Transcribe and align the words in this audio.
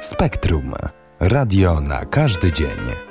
Spektrum. 0.00 0.72
Radio 1.20 1.80
na 1.80 2.04
każdy 2.04 2.52
dzień. 2.52 3.09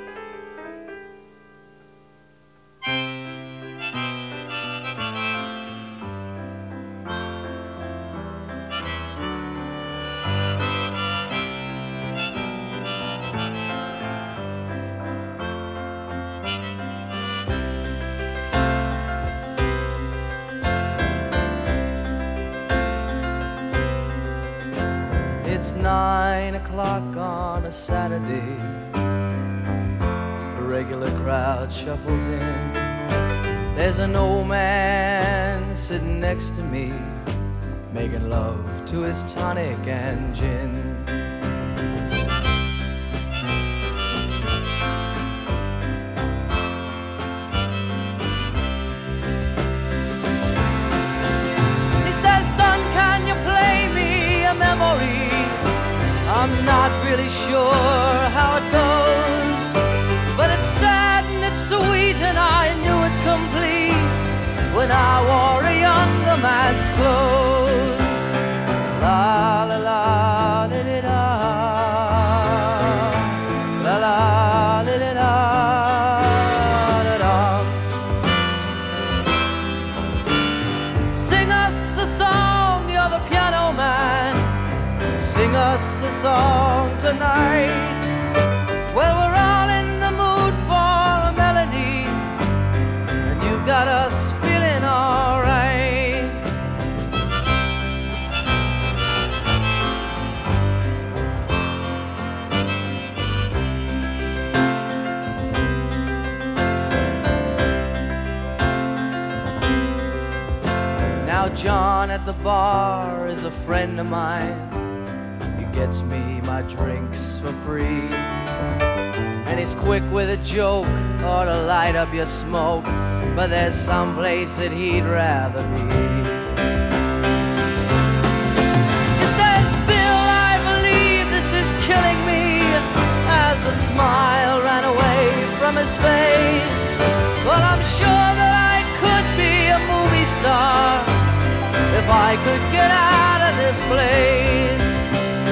I 142.12 142.36
could 142.36 142.60
get 142.72 142.90
out 142.90 143.40
of 143.48 143.56
this 143.56 143.78
place. 143.88 144.90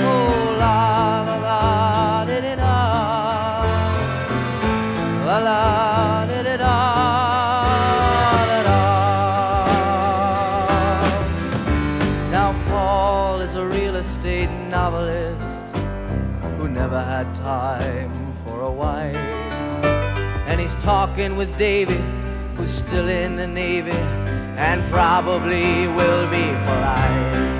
Oh, 0.04 0.56
la 0.58 1.22
la 1.22 1.36
la, 1.36 2.24
di 2.24 2.40
di 2.40 2.54
da, 2.56 3.62
La 5.26 5.38
la. 5.38 5.88
Now, 12.30 12.52
Paul 12.66 13.40
is 13.40 13.54
a 13.54 13.66
real 13.66 13.96
estate 13.96 14.50
novelist 14.68 15.76
who 16.58 16.68
never 16.68 17.02
had 17.02 17.34
time 17.34 18.12
for 18.44 18.62
a 18.62 18.70
wife. 18.70 19.16
And 20.48 20.60
he's 20.60 20.76
talking 20.76 21.36
with 21.36 21.56
David, 21.58 22.00
who's 22.56 22.70
still 22.70 23.08
in 23.08 23.36
the 23.36 23.46
Navy 23.46 24.17
and 24.58 24.84
probably 24.90 25.86
will 25.86 26.28
be 26.28 26.42
for 26.64 26.74
life. 26.80 27.57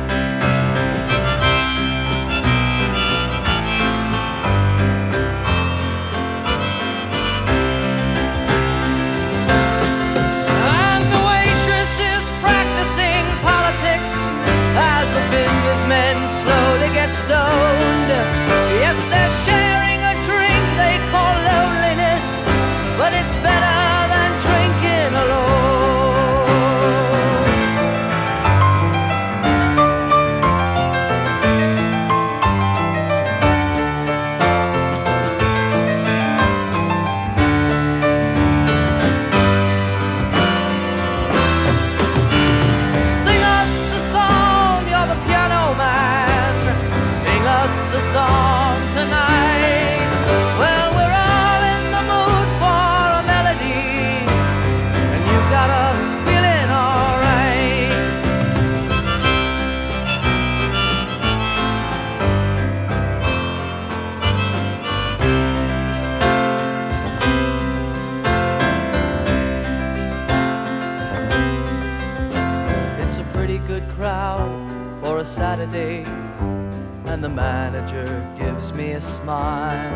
mine. 79.28 79.92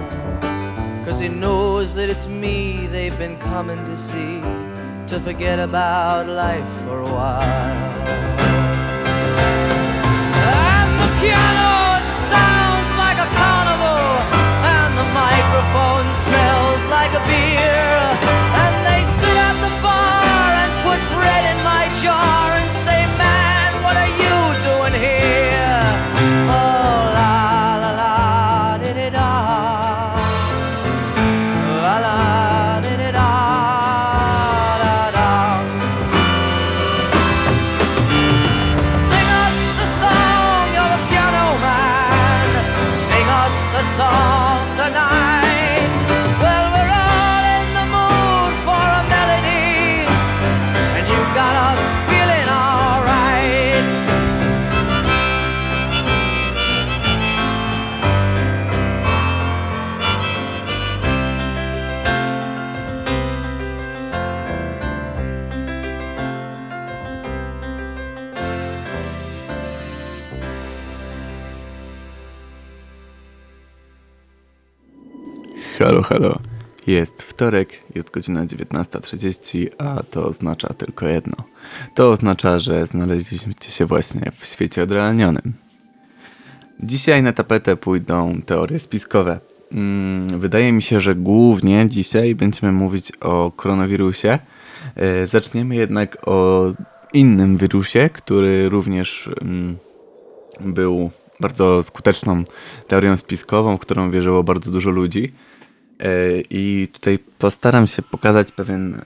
Cause 1.07 1.19
he 1.19 1.29
knows 1.29 1.95
that 1.95 2.11
it's 2.11 2.27
me 2.27 2.87
they've 2.95 3.19
been 3.25 3.39
coming 3.39 3.81
to 3.91 3.97
see, 3.97 4.35
to 5.11 5.17
forget 5.19 5.59
about 5.59 6.29
life 6.29 6.71
for 6.85 7.01
a 7.01 7.11
while. 7.17 7.93
And 10.69 10.91
the 11.03 11.11
piano, 11.21 11.73
it 12.01 12.09
sounds 12.35 12.91
like 13.05 13.19
a 13.27 13.29
carnival, 13.41 14.05
and 14.77 14.91
the 15.01 15.09
microphone 15.25 16.07
smells 16.27 16.83
like 16.97 17.13
a 17.21 17.23
beer. 17.31 17.89
And 18.63 18.75
they 18.89 19.03
sit 19.19 19.37
at 19.49 19.57
the 19.65 19.73
bar 19.87 20.45
and 20.63 20.73
put 20.87 21.01
bread 21.17 21.45
in 21.53 21.59
my 21.73 21.85
jar 22.05 22.45
and 22.61 22.71
say, 22.85 23.01
Man, 23.23 23.71
what 23.85 23.97
are 24.05 24.13
you? 24.23 24.32
Halo. 76.13 76.39
Jest 76.87 77.23
wtorek, 77.23 77.83
jest 77.95 78.11
godzina 78.11 78.47
19.30, 78.47 79.69
a 79.79 80.03
to 80.11 80.27
oznacza 80.27 80.69
tylko 80.69 81.07
jedno. 81.07 81.37
To 81.95 82.11
oznacza, 82.11 82.59
że 82.59 82.87
znaleźliśmy 82.87 83.53
się 83.69 83.87
właśnie 83.87 84.33
w 84.39 84.47
świecie 84.47 84.83
odrealnionym. 84.83 85.53
Dzisiaj 86.81 87.23
na 87.23 87.33
tapetę 87.33 87.77
pójdą 87.77 88.43
teorie 88.47 88.79
spiskowe. 88.79 89.41
Mm, 89.73 90.41
Wydaje 90.41 90.73
mi 90.73 90.83
się, 90.83 91.01
że 91.01 91.15
głównie 91.15 91.87
dzisiaj 91.89 92.35
będziemy 92.35 92.73
mówić 92.73 93.13
o 93.21 93.53
koronawirusie. 93.57 94.39
E, 94.97 95.27
Zaczniemy 95.27 95.75
jednak 95.75 96.29
o 96.29 96.67
innym 97.13 97.57
wirusie, 97.57 98.11
który 98.13 98.69
również 98.69 99.31
mm, 99.41 99.77
był 100.61 101.11
bardzo 101.41 101.83
skuteczną 101.83 102.45
teorią 102.89 103.17
spiskową, 103.17 103.77
w 103.77 103.81
którą 103.81 104.11
wierzyło 104.11 104.45
bardzo 104.45 104.71
dużo 104.71 104.91
ludzi. 104.91 105.33
E, 106.03 106.09
I 106.51 106.89
tutaj 106.93 107.19
postaram 107.39 107.87
się 107.87 108.03
pokazać 108.03 108.53
pewien, 108.53 109.03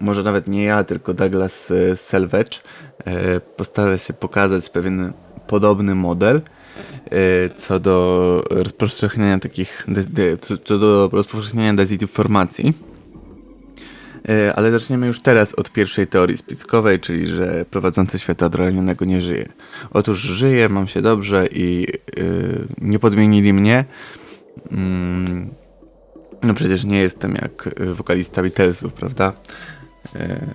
może 0.00 0.22
nawet 0.22 0.48
nie 0.48 0.64
ja, 0.64 0.84
tylko 0.84 1.14
Douglas 1.14 1.70
e, 1.70 1.96
Selvage, 1.96 2.58
e, 3.04 3.40
postara 3.40 3.98
się 3.98 4.12
pokazać 4.12 4.70
pewien 4.70 5.12
podobny 5.46 5.94
model 5.94 6.36
e, 6.36 7.48
co 7.48 7.78
do 7.78 8.44
rozpowszechniania 8.50 9.38
takich, 9.38 9.86
co, 10.64 10.78
do 10.78 11.08
rozpowszechniania 11.12 11.74
dezinformacji. 11.74 12.74
Ale 14.54 14.70
zaczniemy 14.70 15.06
już 15.06 15.20
teraz 15.20 15.54
od 15.54 15.72
pierwszej 15.72 16.06
teorii 16.06 16.36
spiskowej, 16.36 17.00
czyli 17.00 17.26
że 17.26 17.64
prowadzący 17.70 18.18
świata 18.18 18.46
odrealnionego 18.46 19.04
nie 19.04 19.20
żyje. 19.20 19.48
Otóż 19.90 20.18
żyje, 20.18 20.68
mam 20.68 20.86
się 20.88 21.02
dobrze 21.02 21.48
i 21.52 21.86
nie 22.78 22.98
podmienili 22.98 23.52
mnie. 23.52 23.84
Mm, 24.70 25.50
no 26.44 26.54
przecież 26.54 26.84
nie 26.84 26.98
jestem 26.98 27.34
jak 27.34 27.66
y, 27.80 27.94
wokalista 27.94 28.42
Beatlesów, 28.42 28.92
prawda? 28.92 29.32
E, 30.14 30.54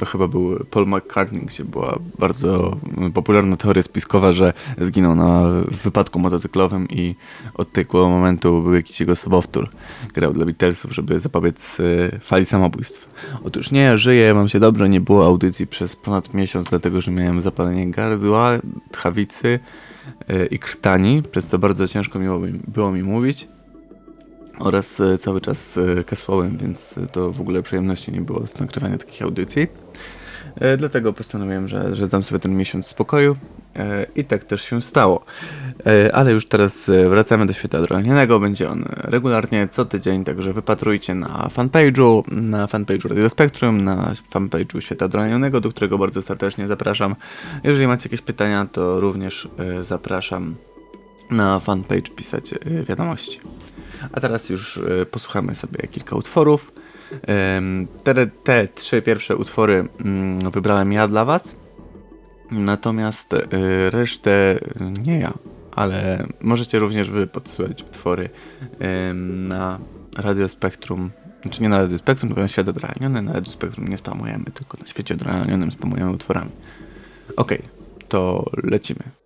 To 0.00 0.06
chyba 0.06 0.28
był 0.28 0.64
Paul 0.70 0.86
McCartney, 0.86 1.40
gdzie 1.46 1.64
była 1.64 1.98
bardzo 2.18 2.76
popularna 3.14 3.56
teoria 3.56 3.82
spiskowa, 3.82 4.32
że 4.32 4.52
zginął 4.78 5.14
na 5.14 5.42
wypadku 5.84 6.18
motocyklowym 6.18 6.88
i 6.88 7.14
od 7.54 7.72
tego 7.72 8.08
momentu 8.08 8.62
był 8.62 8.74
jakiś 8.74 9.00
jego 9.00 9.16
sobowtór. 9.16 9.68
Grał 10.14 10.32
dla 10.32 10.44
Beatlesów, 10.44 10.94
żeby 10.94 11.20
zapobiec 11.20 11.80
y, 11.80 12.18
fali 12.20 12.44
samobójstw. 12.44 13.08
Otóż 13.44 13.70
nie, 13.70 13.98
żyję, 13.98 14.34
mam 14.34 14.48
się 14.48 14.60
dobrze, 14.60 14.88
nie 14.88 15.00
było 15.00 15.26
audycji 15.26 15.66
przez 15.66 15.96
ponad 15.96 16.34
miesiąc, 16.34 16.70
dlatego 16.70 17.00
że 17.00 17.10
miałem 17.10 17.40
zapalenie 17.40 17.90
gardła, 17.90 18.50
tchawicy 18.90 19.58
y, 20.30 20.46
i 20.50 20.58
krtani, 20.58 21.22
przez 21.22 21.46
co 21.48 21.58
bardzo 21.58 21.88
ciężko 21.88 22.18
mi, 22.18 22.26
było 22.68 22.92
mi 22.92 23.02
mówić 23.02 23.48
oraz 24.60 25.00
e, 25.00 25.18
cały 25.18 25.40
czas 25.40 25.78
e, 25.78 26.04
kasłałem, 26.04 26.58
więc 26.58 26.98
e, 26.98 27.06
to 27.06 27.32
w 27.32 27.40
ogóle 27.40 27.62
przyjemności 27.62 28.12
nie 28.12 28.20
było 28.20 28.46
z 28.46 28.60
nagrywania 28.60 28.98
takich 28.98 29.22
audycji. 29.22 29.66
E, 30.56 30.76
Dlatego 30.76 31.12
postanowiłem, 31.12 31.68
że, 31.68 31.96
że 31.96 32.08
dam 32.08 32.22
sobie 32.22 32.38
ten 32.38 32.56
miesiąc 32.56 32.86
spokoju 32.86 33.36
e, 33.76 34.06
i 34.16 34.24
tak 34.24 34.44
też 34.44 34.62
się 34.62 34.82
stało. 34.82 35.24
E, 35.86 36.14
Ale 36.14 36.32
już 36.32 36.46
teraz 36.46 36.88
e, 36.88 37.08
wracamy 37.08 37.46
do 37.46 37.52
świata 37.52 37.78
odrealnionego. 37.78 38.40
Będzie 38.40 38.70
on 38.70 38.84
regularnie 38.96 39.68
co 39.68 39.84
tydzień, 39.84 40.24
także 40.24 40.52
wypatrujcie 40.52 41.14
na 41.14 41.48
fanpage'u, 41.54 42.32
na 42.32 42.66
fanpage'u 42.66 43.08
Radio 43.08 43.28
Spektrum, 43.28 43.84
na 43.84 44.12
fanpage'u 44.34 44.80
świata 44.80 45.06
odrealnionego, 45.06 45.60
do 45.60 45.70
którego 45.70 45.98
bardzo 45.98 46.22
serdecznie 46.22 46.66
zapraszam. 46.66 47.16
Jeżeli 47.64 47.86
macie 47.86 48.08
jakieś 48.08 48.20
pytania, 48.20 48.66
to 48.72 49.00
również 49.00 49.48
e, 49.58 49.84
zapraszam 49.84 50.54
na 51.30 51.60
fanpage 51.60 52.10
pisać 52.16 52.52
e, 52.52 52.58
wiadomości. 52.84 53.40
A 54.12 54.20
teraz 54.20 54.48
już 54.48 54.78
e, 54.78 55.06
posłuchamy 55.06 55.54
sobie 55.54 55.88
kilka 55.88 56.16
utworów. 56.16 56.72
Te, 58.04 58.26
te 58.26 58.68
trzy 58.68 59.02
pierwsze 59.02 59.36
utwory 59.36 59.88
mm, 60.00 60.50
wybrałem 60.50 60.92
ja 60.92 61.08
dla 61.08 61.24
Was. 61.24 61.56
Natomiast 62.50 63.34
e, 63.34 63.40
resztę 63.90 64.58
nie 65.02 65.18
ja, 65.18 65.32
ale 65.74 66.26
możecie 66.40 66.78
również 66.78 67.10
Wy 67.10 67.26
podsyłać 67.26 67.82
utwory 67.82 68.30
na 69.24 69.78
Radio 70.16 70.48
Spektrum. 70.48 71.10
Znaczy 71.42 71.62
nie 71.62 71.68
na 71.68 71.78
Radio 71.78 71.98
Spektrum, 71.98 72.28
tylko 72.28 72.42
na 72.42 72.48
Świat 72.48 72.68
Odrealniony. 72.68 73.22
Na 73.22 73.32
Radio 73.32 73.52
Spektrum 73.52 73.88
nie 73.88 73.96
spamujemy, 73.96 74.44
tylko 74.44 74.78
na 74.78 74.86
Świecie 74.86 75.14
Odrealnionym 75.14 75.70
spamujemy 75.70 76.10
utworami. 76.10 76.50
Okej, 77.36 77.62
to 78.08 78.50
lecimy. 78.62 79.19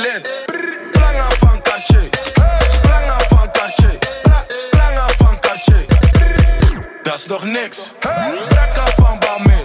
Lid. 0.00 0.22
Lange 1.00 1.28
van 1.38 1.60
Cartier. 1.62 2.08
Lange 2.88 3.18
van. 3.28 3.50
Bla- 4.22 4.46
Lange 4.70 5.12
van 5.18 5.38
Cartier. 5.40 5.84
Dat 7.02 7.14
is 7.14 7.26
nog 7.26 7.44
niks. 7.44 7.92
Brakka 8.48 8.84
van 8.96 9.18
Balmin. 9.18 9.64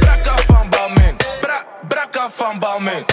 Brakka 0.00 0.36
van 0.46 0.68
Balmin. 0.70 1.16
Brakka 1.88 2.30
van 2.30 2.58
Balmin. 2.58 3.04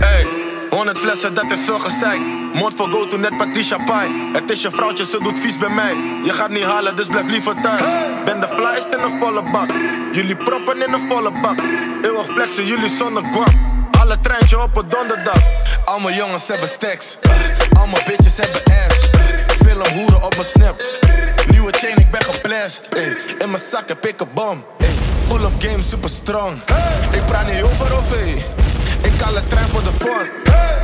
Hey, 0.00 0.26
100 0.70 0.98
flessen, 0.98 1.34
dat 1.34 1.50
is 1.50 1.60
veel 1.64 1.78
gezeik. 1.78 2.20
Moord 2.54 2.74
voor 2.74 2.88
go 2.88 3.08
to 3.08 3.16
net 3.16 3.36
Patricia 3.36 3.78
Pai. 3.84 4.30
Het 4.32 4.50
is 4.50 4.62
je 4.62 4.70
vrouwtje, 4.70 5.06
ze 5.06 5.18
doet 5.22 5.38
vies 5.38 5.58
bij 5.58 5.68
mij. 5.70 5.94
Je 6.24 6.32
gaat 6.32 6.50
niet 6.50 6.64
halen, 6.64 6.96
dus 6.96 7.06
blijf 7.06 7.26
liever 7.28 7.60
thuis. 7.60 7.90
Ben 8.24 8.40
de 8.40 8.48
flyest 8.48 8.86
in 8.94 9.00
een 9.00 9.18
volle 9.20 9.50
bak. 9.50 9.70
Jullie 10.12 10.36
proppen 10.36 10.82
in 10.86 10.92
een 10.92 11.08
volle 11.08 11.40
bak. 11.40 11.58
Eeuwig 12.02 12.26
flexen, 12.26 12.66
jullie 12.66 12.88
zonder 12.88 13.22
guap. 13.32 13.75
Alle 14.06 14.20
treintje 14.20 14.62
op 14.62 14.76
een 14.76 14.88
donderdag. 14.88 15.40
Al 15.84 15.98
mijn 15.98 16.16
jongens 16.16 16.48
hebben 16.48 16.68
stacks. 16.68 17.18
Al 17.78 17.86
mijn 17.86 18.02
bitches 18.06 18.36
hebben 18.36 18.62
ass. 18.64 19.10
Film 19.64 19.98
hoeren 19.98 20.22
op 20.22 20.36
mijn 20.36 20.48
snap. 20.48 20.82
Nieuwe 21.50 21.72
chain, 21.72 21.96
ik 21.96 22.10
ben 22.10 22.24
geblest. 22.24 22.88
In 23.38 23.50
mijn 23.50 23.62
zak 23.70 23.88
heb 23.88 24.06
ik 24.06 24.20
een 24.20 24.28
bom. 24.34 24.64
Pull-up 25.28 25.52
game 25.58 25.82
super 25.82 26.10
strong. 26.10 26.56
Ik 27.10 27.24
praat 27.26 27.52
niet 27.52 27.62
over 27.62 27.96
of 27.96 28.12
ey. 28.12 28.44
Ik 29.02 29.20
haal 29.20 29.34
de 29.34 29.46
trein 29.46 29.68
voor 29.68 29.82
de 29.82 29.92
vorm. 29.92 30.28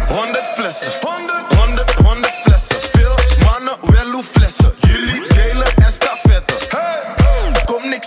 100 0.08 0.44
flessen. 0.56 0.92
100, 1.00 1.54
100, 1.54 1.94
100 1.94 2.34
flessen. 2.44 2.76
Veel 2.92 3.14
mannen, 3.44 3.74
wel 3.82 4.10
hoe 4.10 4.24
flessen. 4.24 4.71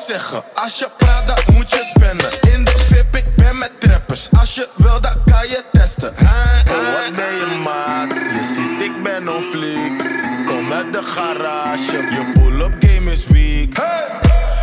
Zeggen. 0.07 0.43
Als 0.53 0.79
je 0.79 0.87
praat, 0.97 1.27
dan 1.27 1.55
moet 1.55 1.69
je 1.69 1.91
spenden. 1.95 2.53
In 2.53 2.63
de 2.63 2.73
VIP, 2.77 3.15
ik 3.15 3.35
ben 3.35 3.57
met 3.57 3.71
trappers. 3.79 4.27
Als 4.39 4.55
je 4.55 4.67
wil, 4.75 5.01
dan 5.01 5.15
kan 5.25 5.47
je 5.47 5.63
testen. 5.71 6.09
Oh, 6.09 7.03
wat 7.03 7.15
ben 7.15 7.33
je 7.35 7.61
maat? 7.63 8.11
Je 8.13 8.53
ziet, 8.55 8.81
ik 8.81 9.03
ben 9.03 9.35
on 9.35 9.41
fleek. 9.41 10.03
Kom 10.45 10.73
uit 10.73 10.93
de 10.93 11.03
garage. 11.03 11.91
Je 11.91 12.31
pull-up 12.33 12.75
game 12.79 13.11
is 13.11 13.27
weak. 13.27 13.69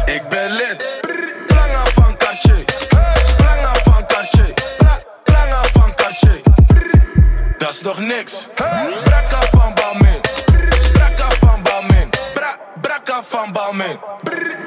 Ik 0.05 0.29
ben 0.29 0.53
lid. 0.53 1.01
Lange 1.49 1.85
van 1.95 2.17
Cartier. 2.17 2.65
Lange 3.39 3.75
van 3.85 4.07
Cartier. 4.07 4.55
Lange 5.25 5.69
van 5.73 5.95
Cartier. 5.95 6.41
Dat 7.59 7.69
is 7.69 7.81
nog 7.81 7.99
niks. 7.99 8.49
Brakka 9.05 9.41
van 9.51 9.75
Balmin. 9.75 10.21
Brakka 10.93 11.29
van 11.41 11.63
Balmin. 11.63 12.09
Bra 12.35 12.57
Brakka 12.81 13.23
van 13.23 13.53
Balmin. 13.53 13.99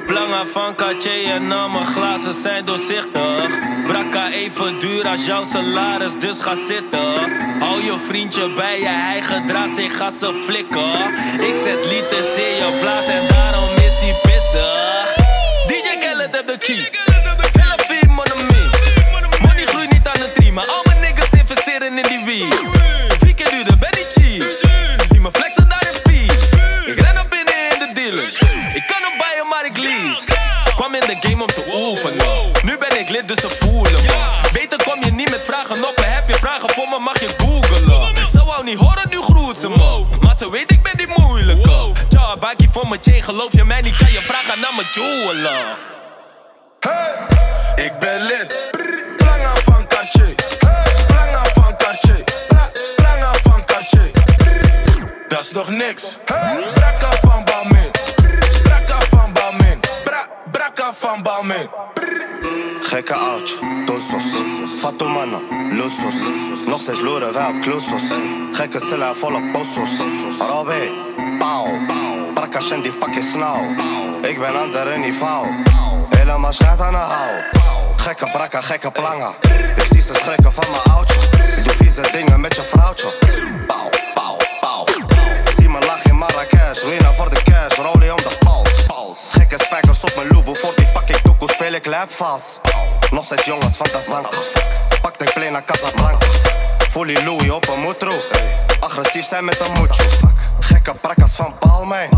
Lange 0.08 0.46
van 0.46 0.74
Cartier 0.74 1.30
en 1.30 1.52
al 1.52 1.68
mijn 1.68 1.86
glazen 1.86 2.32
zijn 2.32 2.64
doorzichtig. 2.64 3.48
Brakka 3.86 4.30
even 4.30 4.80
duur 4.80 5.08
als 5.08 5.26
jouw 5.26 5.44
salaris, 5.44 6.18
dus 6.18 6.40
ga 6.40 6.54
zitten. 6.54 7.14
Hou 7.58 7.82
je 7.82 7.96
vriendje 8.06 8.52
bij 8.54 8.80
je, 8.80 8.88
hij 8.88 9.22
gedraagt 9.22 9.74
zich 9.76 10.00
als 10.00 10.20
een 10.20 10.42
flikker. 10.44 11.00
Ik 11.38 11.56
zet 11.64 11.84
liters 11.84 12.34
in 12.34 12.56
je 12.56 12.78
blaas 12.80 13.06
en 13.06 13.28
daarom 13.28 13.70
is 13.74 13.98
hij 14.00 14.16
pissig. 14.22 15.14
DJ 15.66 15.98
Khaled 16.00 16.34
heb 16.36 16.46
de 16.46 16.58
key. 16.58 16.95
Voor 42.76 42.88
mijn 42.88 43.02
chain. 43.02 43.22
Geloof 43.22 43.52
je 43.52 43.64
mij 43.64 43.80
niet, 43.80 43.96
kan 43.96 44.12
je 44.12 44.20
vragen 44.22 44.60
naar 44.60 44.74
mijn 44.74 44.86
jeweler. 44.92 45.76
Ik 47.76 47.98
ben 47.98 48.22
lid. 48.22 48.70
Planga 49.16 49.54
van 49.54 49.86
Cartier. 49.86 50.34
Planga 51.06 51.44
van 51.54 51.76
Cartier. 51.76 52.24
Pla- 52.48 52.70
Planga 52.96 53.32
van 53.42 53.64
Cartier. 53.64 54.10
Dat 55.28 55.40
is 55.40 55.50
nog 55.50 55.68
niks. 55.68 56.18
Brakka 56.74 57.10
van 57.20 57.44
Balmain. 57.44 57.90
Brakka 58.62 58.98
van 59.10 59.32
Balmain. 59.32 59.80
Bra- 60.04 60.28
Brakka 60.52 60.92
van 60.94 61.22
Balmain. 61.22 61.68
Gekke 62.86 63.14
oudje, 63.14 63.56
dosos. 63.84 64.24
Fatumana, 64.80 65.38
losos. 65.70 66.14
Nog 66.66 66.80
steeds 66.80 67.00
loeren 67.00 67.32
wij 67.32 67.46
op 67.46 67.60
klosos. 67.60 68.02
Gekke 68.52 68.80
cellen 68.80 69.16
volle 69.16 69.50
posos. 69.52 69.90
Robé, 70.38 70.88
pauw. 71.38 71.66
Brakka 72.34 72.60
shen 72.60 72.82
die 72.82 72.92
fucking 72.92 73.24
snauw. 73.24 73.62
Ik 74.22 74.38
ben 74.38 74.60
ander 74.60 74.98
niveau. 74.98 75.46
Helemaal 76.08 76.52
schat 76.52 76.80
aan 76.80 76.92
de 76.92 76.98
hou. 76.98 77.30
Gekke 77.96 78.30
brakka, 78.32 78.60
gekke 78.60 78.90
planga. 78.90 79.34
Ik 79.76 79.86
zie 79.90 80.00
ze 80.00 80.14
schrikken 80.14 80.52
van 80.52 80.64
mijn 80.70 80.96
oudje. 80.96 81.18
Doe 81.64 81.72
vieze 81.72 82.02
dingen 82.12 82.40
met 82.40 82.56
je 82.56 82.62
vrouwtje. 82.62 83.12
Pauw, 83.66 83.88
pauw, 84.14 84.36
pauw. 84.60 84.84
Zie 85.56 85.68
me 85.68 85.78
lachen 85.78 86.10
in 86.10 86.16
Marrakesh. 86.16 86.82
Winnaar 86.82 87.14
voor 87.14 87.30
de 87.30 87.42
cash, 87.42 87.76
rolie 87.76 88.10
om 88.10 88.22
de 88.22 88.36
Gekke 89.30 89.58
spijkers 89.58 90.04
op 90.04 90.12
mijn 90.16 90.28
loebo. 90.28 90.54
Voor 90.54 90.72
die 90.76 90.86
fucking 90.86 91.18
toekoe 91.18 91.50
speel 91.50 91.72
ik 91.72 91.86
lap 91.86 92.12
vast. 92.12 92.60
Nog 93.10 93.24
steeds 93.24 93.44
jongens 93.44 93.76
van 93.76 93.86
de 93.92 94.00
zang. 94.08 94.26
Pak 95.00 95.18
de 95.18 95.48
naar 95.50 95.64
Casablanca. 95.64 96.26
Voel 96.90 97.06
die 97.06 97.24
Louis 97.24 97.50
op 97.50 97.68
een 97.68 97.80
moetro. 97.80 98.12
Agressief 98.80 99.26
zijn 99.26 99.44
met 99.44 99.60
een 99.60 99.72
moetje. 99.72 100.02
Gekke 100.60 100.94
prakkas 100.94 101.32
van 101.32 101.54
Balmain. 101.60 102.08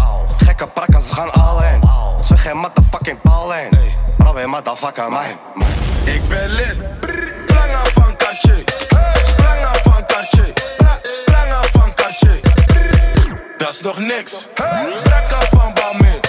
Gekke 0.45 0.67
prakkas, 0.67 1.09
we 1.09 1.15
gaan 1.15 1.33
all 1.33 1.65
in. 1.73 1.81
Zweg 2.21 2.43
geen 2.43 2.57
motherfucking 2.57 3.23
bal 3.23 3.55
in. 3.55 3.69
Robby, 4.19 4.45
motherfucker, 4.45 5.13
mij. 5.13 5.37
Ik 6.05 6.29
ben 6.29 6.49
lid. 6.49 7.01
Planga 7.47 7.85
van 7.95 8.17
Cartier. 8.17 8.65
Planga 9.37 9.73
van. 9.83 10.05
Pla- 10.77 11.01
Planga 11.25 11.63
van 11.73 11.95
Cartier. 11.95 12.41
Dat 13.57 13.69
is 13.69 13.81
nog 13.81 13.99
niks. 13.99 14.47
Brakka 15.03 15.41
van 15.51 15.73
Balmain 15.75 16.21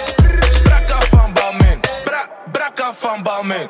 brakken 2.59 2.95
van 2.95 3.23
Balme. 3.23 3.69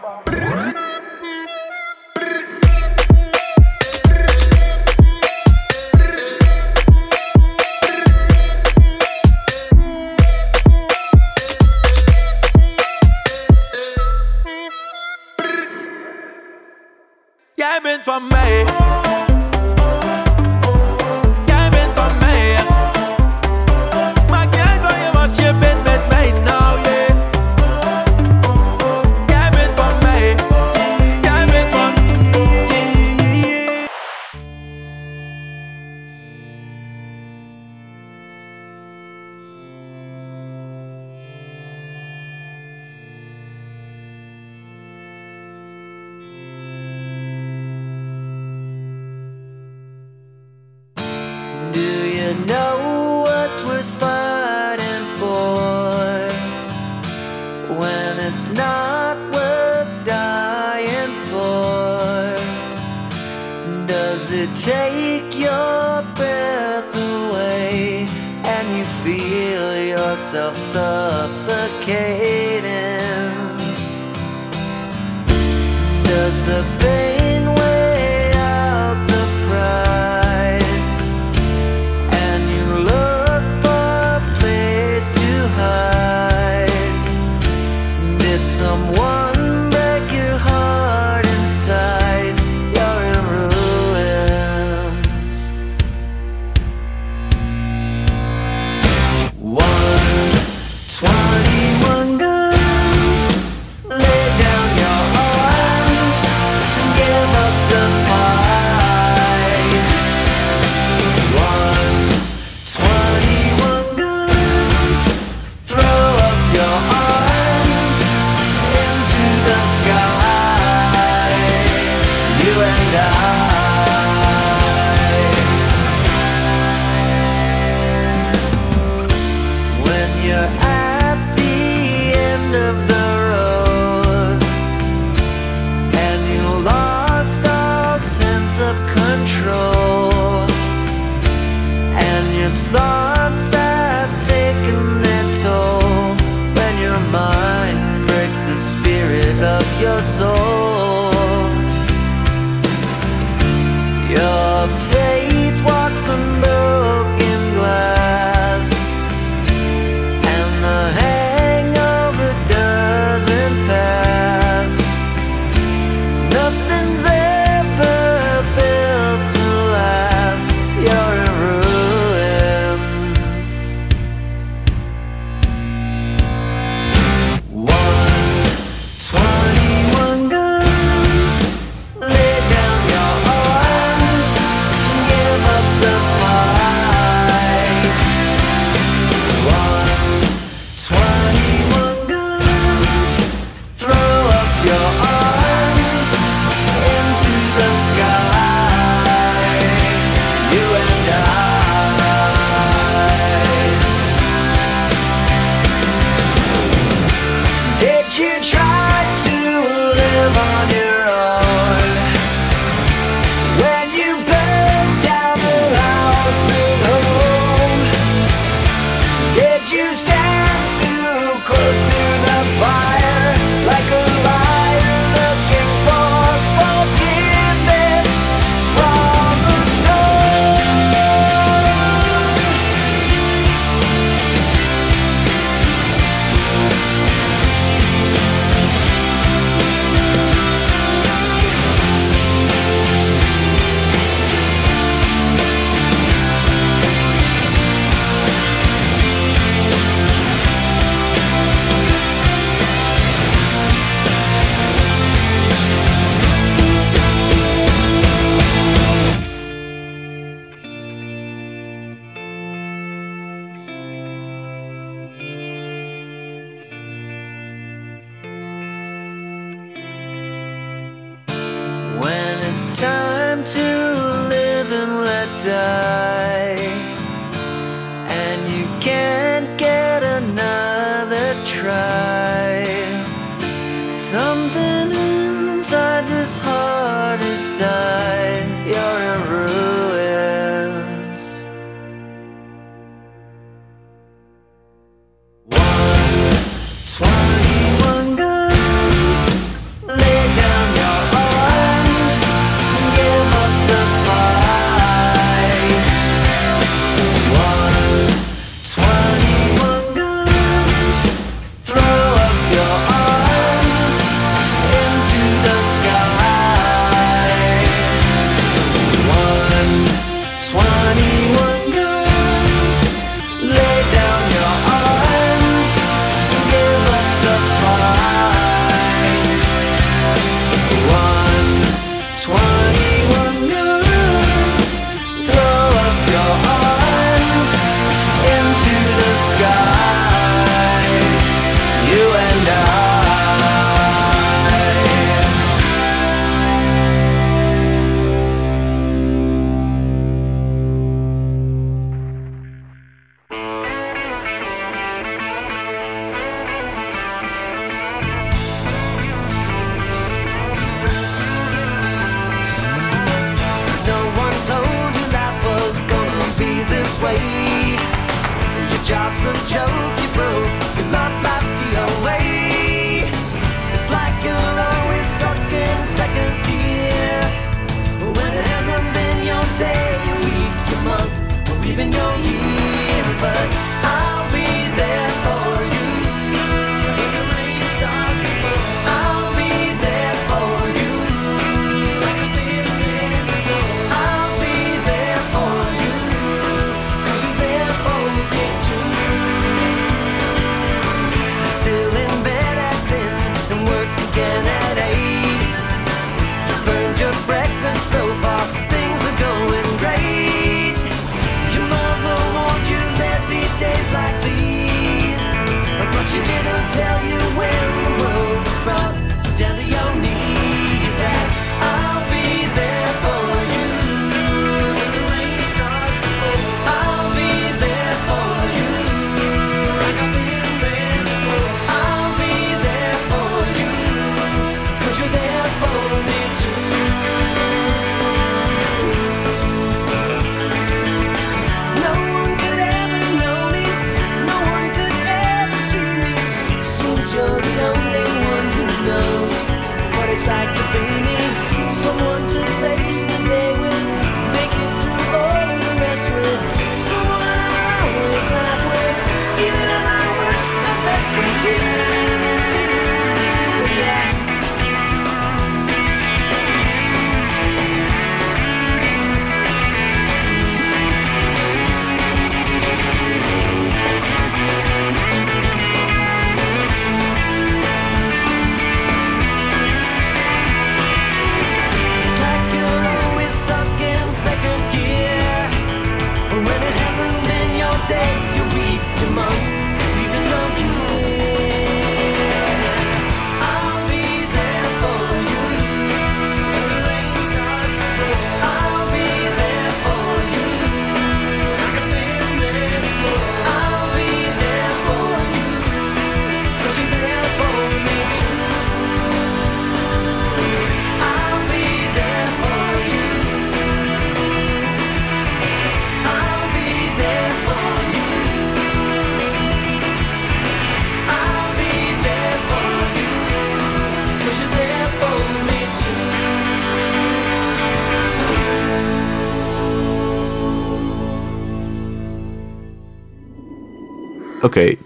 Jij 17.55 17.79
bent 17.83 18.03
van 18.03 18.27
mij. 18.27 18.98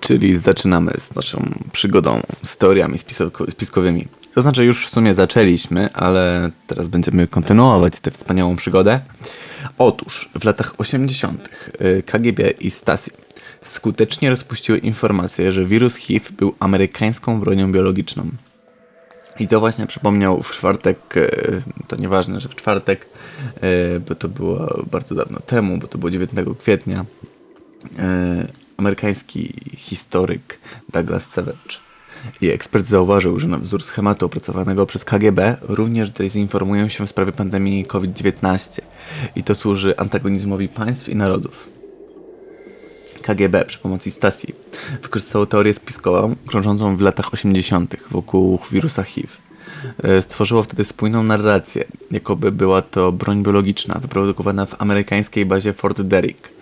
czyli 0.03 0.37
zaczynamy 0.37 0.93
z 0.97 1.15
naszą 1.15 1.49
przygodą 1.71 2.21
z 2.45 2.57
teoriami 2.57 2.97
spiskowymi. 3.49 4.07
To 4.33 4.41
znaczy 4.41 4.65
już 4.65 4.87
w 4.87 4.89
sumie 4.89 5.13
zaczęliśmy, 5.13 5.93
ale 5.93 6.51
teraz 6.67 6.87
będziemy 6.87 7.27
kontynuować 7.27 7.99
tę 7.99 8.11
wspaniałą 8.11 8.55
przygodę. 8.55 8.99
Otóż 9.77 10.29
w 10.39 10.43
latach 10.43 10.73
80. 10.77 11.49
Y, 11.81 12.03
KGB 12.03 12.51
i 12.59 12.71
Stasi 12.71 13.11
skutecznie 13.61 14.29
rozpuściły 14.29 14.77
informację, 14.77 15.51
że 15.51 15.65
wirus 15.65 15.95
HIV 15.95 16.29
był 16.37 16.55
amerykańską 16.59 17.39
bronią 17.39 17.71
biologiczną. 17.71 18.29
I 19.39 19.47
to 19.47 19.59
właśnie 19.59 19.87
przypomniał 19.87 20.43
w 20.43 20.51
czwartek, 20.51 21.17
y, 21.17 21.61
to 21.87 21.95
nieważne, 21.95 22.39
że 22.39 22.49
w 22.49 22.55
czwartek, 22.55 23.05
y, 23.95 23.99
bo 23.99 24.15
to 24.15 24.27
było 24.27 24.83
bardzo 24.91 25.15
dawno 25.15 25.39
temu, 25.39 25.77
bo 25.77 25.87
to 25.87 25.97
było 25.97 26.11
9 26.11 26.31
kwietnia, 26.59 27.05
amerykański 28.77 29.53
historyk 29.77 30.59
Douglas 30.89 31.25
Savage. 31.25 31.83
I 32.41 32.49
ekspert 32.49 32.87
zauważył, 32.87 33.39
że 33.39 33.47
na 33.47 33.57
wzór 33.57 33.83
schematu 33.83 34.25
opracowanego 34.25 34.85
przez 34.85 35.05
KGB 35.05 35.57
również 35.61 36.11
dezinformują 36.11 36.87
się 36.87 37.05
w 37.05 37.09
sprawie 37.09 37.31
pandemii 37.31 37.85
COVID-19 37.85 38.81
i 39.35 39.43
to 39.43 39.55
służy 39.55 39.97
antagonizmowi 39.97 40.67
państw 40.67 41.09
i 41.09 41.15
narodów. 41.15 41.69
KGB 43.21 43.65
przy 43.65 43.79
pomocy 43.79 44.11
stacji 44.11 44.55
wykorzystało 45.01 45.45
teorię 45.45 45.73
spiskową 45.73 46.35
krążącą 46.47 46.97
w 46.97 47.01
latach 47.01 47.33
80. 47.33 47.95
wokół 48.11 48.59
wirusa 48.71 49.03
HIV. 49.03 49.27
E, 50.03 50.21
stworzyło 50.21 50.63
wtedy 50.63 50.85
spójną 50.85 51.23
narrację, 51.23 51.85
jakoby 52.11 52.51
była 52.51 52.81
to 52.81 53.11
broń 53.11 53.43
biologiczna 53.43 53.99
wyprodukowana 53.99 54.65
w 54.65 54.81
amerykańskiej 54.81 55.45
bazie 55.45 55.73
Fort 55.73 56.01
Derrick 56.01 56.52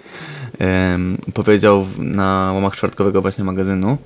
Powiedział 1.33 1.87
na 1.97 2.51
łamach 2.53 2.75
czwartkowego 2.75 3.21
właśnie 3.21 3.43
magazynu 3.43 3.97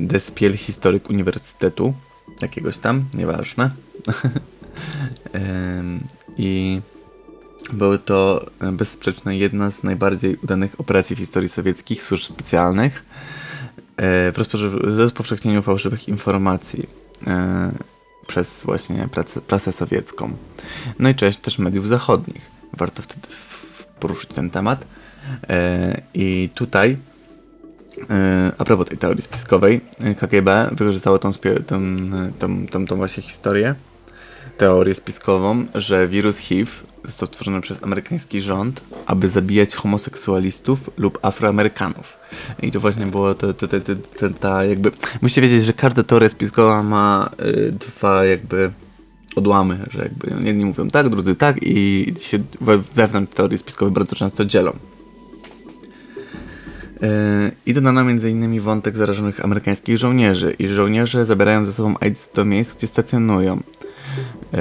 Despiel 0.00 0.56
historyk 0.56 1.10
uniwersytetu 1.10 1.94
jakiegoś 2.42 2.78
tam, 2.78 3.04
nieważne. 3.14 3.70
I 6.38 6.80
były 7.72 7.98
to 7.98 8.46
bezsprzecznie 8.72 9.38
jedna 9.38 9.70
z 9.70 9.82
najbardziej 9.82 10.36
udanych 10.36 10.80
operacji 10.80 11.16
w 11.16 11.18
historii 11.18 11.48
sowieckich 11.48 12.02
służb 12.02 12.24
specjalnych 12.24 13.04
e, 13.96 14.32
w 14.32 14.38
rozpowszechnieniu 14.98 15.62
fałszywych 15.62 16.08
informacji 16.08 16.86
e, 17.26 17.72
przez 18.26 18.62
właśnie 18.64 19.08
pracę, 19.08 19.40
prasę 19.40 19.72
sowiecką. 19.72 20.36
No 20.98 21.08
i 21.08 21.14
część 21.14 21.38
też 21.38 21.58
mediów 21.58 21.88
zachodnich. 21.88 22.50
Warto 22.72 23.02
wtedy 23.02 23.28
poruszyć 24.02 24.30
ten 24.30 24.50
temat. 24.50 24.84
E, 25.48 26.00
I 26.14 26.50
tutaj 26.54 26.96
e, 28.10 28.52
a 28.58 28.64
propos 28.64 28.86
tej 28.88 28.98
teorii 28.98 29.22
spiskowej, 29.22 29.80
e, 30.00 30.14
KGB 30.14 30.68
wykorzystało 30.72 31.18
tą, 31.18 31.30
tą, 31.66 31.76
e, 31.76 32.32
tą, 32.38 32.66
tą, 32.66 32.86
tą 32.86 32.96
właśnie 32.96 33.22
historię, 33.22 33.74
teorię 34.58 34.94
spiskową, 34.94 35.66
że 35.74 36.08
wirus 36.08 36.36
HIV 36.36 36.70
został 37.04 37.26
stworzony 37.26 37.60
przez 37.60 37.82
amerykański 37.82 38.42
rząd, 38.42 38.82
aby 39.06 39.28
zabijać 39.28 39.74
homoseksualistów 39.74 40.90
lub 40.96 41.18
afroamerykanów. 41.22 42.16
I 42.62 42.72
to 42.72 42.80
właśnie 42.80 43.06
było 43.06 43.34
to, 43.34 43.54
to, 43.54 43.68
to, 43.68 43.80
to, 44.18 44.30
ta 44.40 44.64
jakby... 44.64 44.92
Musicie 45.22 45.40
wiedzieć, 45.40 45.64
że 45.64 45.72
każda 45.72 46.02
teoria 46.02 46.28
spiskowa 46.28 46.82
ma 46.82 47.30
y, 47.40 47.72
dwa 47.72 48.24
jakby 48.24 48.70
odłamy, 49.36 49.86
że 49.90 50.02
jakby 50.02 50.46
jedni 50.46 50.64
mówią 50.64 50.90
tak, 50.90 51.08
drudzy 51.08 51.34
tak 51.34 51.56
i 51.62 52.06
się 52.20 52.38
we, 52.60 52.78
wewnątrz 52.78 53.34
teorii 53.34 53.58
spiskowej 53.58 53.94
bardzo 53.94 54.16
często 54.16 54.44
dzielą. 54.44 54.72
I 57.66 57.74
dodano 57.74 58.00
m.in. 58.00 58.60
wątek 58.60 58.96
zarażonych 58.96 59.44
amerykańskich 59.44 59.98
żołnierzy 59.98 60.56
i 60.58 60.68
żołnierze 60.68 61.26
zabierają 61.26 61.64
ze 61.64 61.72
sobą 61.72 61.94
AIDS 62.00 62.32
do 62.32 62.44
miejsc, 62.44 62.76
gdzie 62.76 62.86
stacjonują. 62.86 63.60
Yy, 64.52 64.58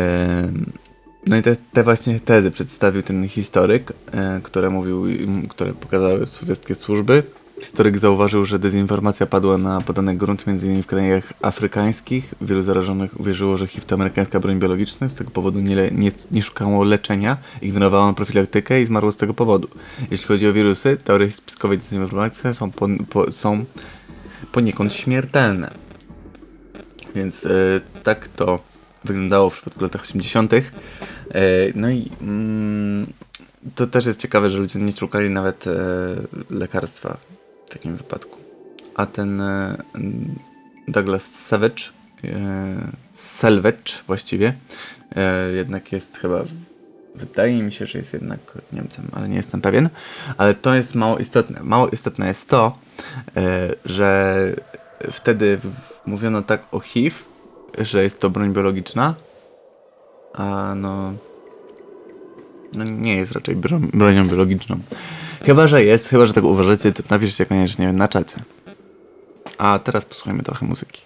No 1.27 1.37
i 1.37 1.41
te, 1.41 1.55
te 1.73 1.83
właśnie 1.83 2.19
tezy 2.19 2.51
przedstawił 2.51 3.01
ten 3.01 3.27
historyk, 3.27 3.93
yy, 4.13 4.41
które 4.43 4.69
mówił, 4.69 5.05
które 5.49 5.73
pokazały 5.73 6.27
sowieckie 6.27 6.75
służby. 6.75 7.23
Historyk 7.61 7.99
zauważył, 7.99 8.45
że 8.45 8.59
dezinformacja 8.59 9.25
padła 9.25 9.57
na 9.57 9.81
podany 9.81 10.15
grunt 10.15 10.43
m.in. 10.47 10.83
w 10.83 10.85
krajach 10.85 11.33
afrykańskich. 11.41 12.33
Wielu 12.41 12.61
zarażonych 12.61 13.19
uwierzyło, 13.19 13.57
że 13.57 13.67
HIV 13.67 13.87
to 13.87 13.95
amerykańska 13.95 14.39
broń 14.39 14.59
biologiczna, 14.59 15.09
z 15.09 15.15
tego 15.15 15.31
powodu 15.31 15.59
nie, 15.59 15.75
le, 15.75 15.91
nie, 15.91 16.11
nie 16.31 16.41
szukało 16.41 16.83
leczenia, 16.83 17.37
ignorowało 17.61 18.13
profilaktykę 18.13 18.81
i 18.81 18.85
zmarło 18.85 19.11
z 19.11 19.17
tego 19.17 19.33
powodu. 19.33 19.67
Jeśli 20.11 20.27
chodzi 20.27 20.47
o 20.47 20.53
wirusy, 20.53 20.97
teorie 21.03 21.31
spiskowej 21.31 21.77
dezinformacji 21.77 22.53
są, 22.53 22.71
po, 22.71 22.87
po, 23.09 23.31
są 23.31 23.65
poniekąd 24.51 24.93
śmiertelne. 24.93 25.71
Więc 27.15 27.45
e, 27.45 27.49
tak 28.03 28.27
to 28.27 28.59
wyglądało 29.03 29.49
w 29.49 29.53
przypadku 29.53 29.83
latach 29.83 30.01
80. 30.01 30.53
E, 30.53 30.61
no 31.75 31.89
i 31.89 32.09
mm, 32.21 33.07
to 33.75 33.87
też 33.87 34.05
jest 34.05 34.19
ciekawe, 34.19 34.49
że 34.49 34.57
ludzie 34.57 34.79
nie 34.79 34.91
szukali 34.91 35.29
nawet 35.29 35.67
e, 35.67 35.71
lekarstwa 36.49 37.17
w 37.71 37.73
takim 37.73 37.95
wypadku. 37.95 38.37
A 38.95 39.05
ten 39.05 39.41
e, 39.41 39.77
Douglas 40.87 41.23
Savage, 41.23 41.83
e, 42.23 42.91
Selvage 43.13 43.93
właściwie, 44.07 44.53
e, 45.15 45.51
jednak 45.51 45.91
jest 45.91 46.17
chyba, 46.17 46.43
wydaje 47.15 47.63
mi 47.63 47.71
się, 47.71 47.85
że 47.85 47.99
jest 47.99 48.13
jednak 48.13 48.39
Niemcem, 48.73 49.07
ale 49.11 49.29
nie 49.29 49.35
jestem 49.35 49.61
pewien. 49.61 49.89
Ale 50.37 50.53
to 50.53 50.73
jest 50.75 50.95
mało 50.95 51.17
istotne. 51.17 51.59
Mało 51.63 51.89
istotne 51.89 52.27
jest 52.27 52.49
to, 52.49 52.77
że 53.85 54.53
wtedy 55.11 55.59
mówiono 56.05 56.41
tak 56.41 56.67
o 56.71 56.79
HIV, 56.79 57.15
że 57.77 58.03
jest 58.03 58.19
to 58.19 58.29
broń 58.29 58.53
biologiczna, 58.53 59.15
a 60.33 60.75
no, 60.75 61.13
no 62.73 62.83
nie 62.83 63.15
jest 63.15 63.31
raczej 63.31 63.55
bro- 63.55 63.97
bronią 63.97 64.27
biologiczną. 64.27 64.79
Chyba, 65.45 65.67
że 65.67 65.83
jest, 65.83 66.07
chyba, 66.07 66.25
że 66.25 66.33
tak 66.33 66.43
uważacie, 66.43 66.91
to 66.91 67.03
napiszcie 67.09 67.45
koniecznie 67.45 67.93
na 67.93 68.07
czacie. 68.07 68.35
A 69.57 69.79
teraz 69.79 70.05
posłuchajmy 70.05 70.43
trochę 70.43 70.65
muzyki. 70.65 71.01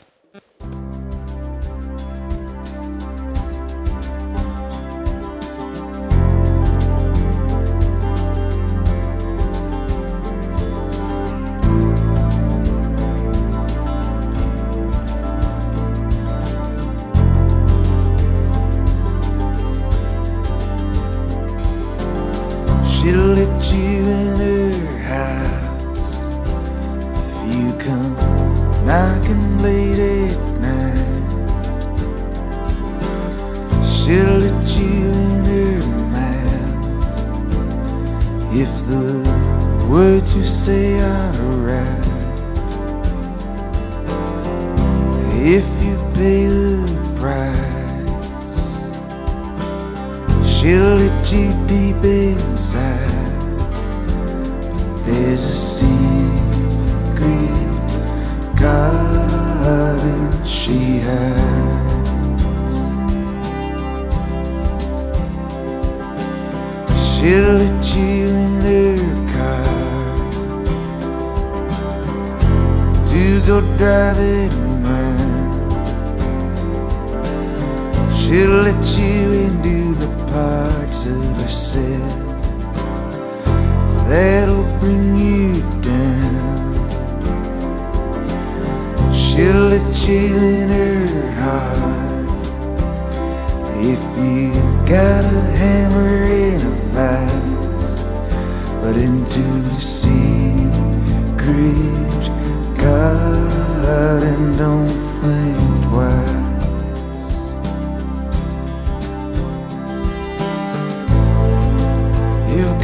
Let 23.35 23.73
you 23.73 23.94
words 39.95 40.35
you 40.35 40.43
say 40.43 40.99
are 40.99 41.31
right. 41.71 42.07
If 45.57 45.67
you 45.85 45.95
pay 46.13 46.47
the 46.47 46.83
price, 47.19 48.67
she'll 50.51 50.97
hit 50.97 51.31
you 51.31 51.47
deep 51.65 52.03
inside. 52.03 53.37
But 54.91 55.05
there's 55.05 55.45
a 55.45 55.57
secret 55.79 56.27
garden 58.59 60.23
she 60.43 60.99
hides. 61.07 62.75
She'll 67.07 67.53
let 67.63 67.85
you 67.95 68.34
go 73.45 73.61
driving. 73.77 74.49
She'll 78.17 78.61
let 78.63 78.83
you 78.97 79.33
into 79.45 79.93
the 79.93 80.07
parts 80.31 81.05
of 81.05 81.23
herself 81.37 82.25
that'll 84.09 84.63
bring 84.79 85.15
you 85.15 85.53
down. 85.81 86.73
She'll 89.13 89.67
let 89.73 90.07
you 90.07 90.37
in 90.37 90.69
her 90.69 91.31
heart 91.41 92.25
if 93.77 94.01
you 94.17 94.53
got 94.87 95.23
a 95.23 95.41
hammer 95.61 96.24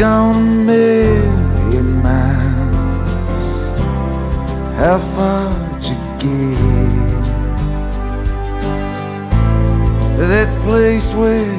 gone 0.02 0.36
a 0.36 0.66
million 0.66 2.02
miles. 2.02 3.52
How 4.76 4.98
far'd 5.14 5.86
you 5.86 5.98
get? 6.18 7.26
That 10.18 10.50
place 10.64 11.14
where 11.14 11.51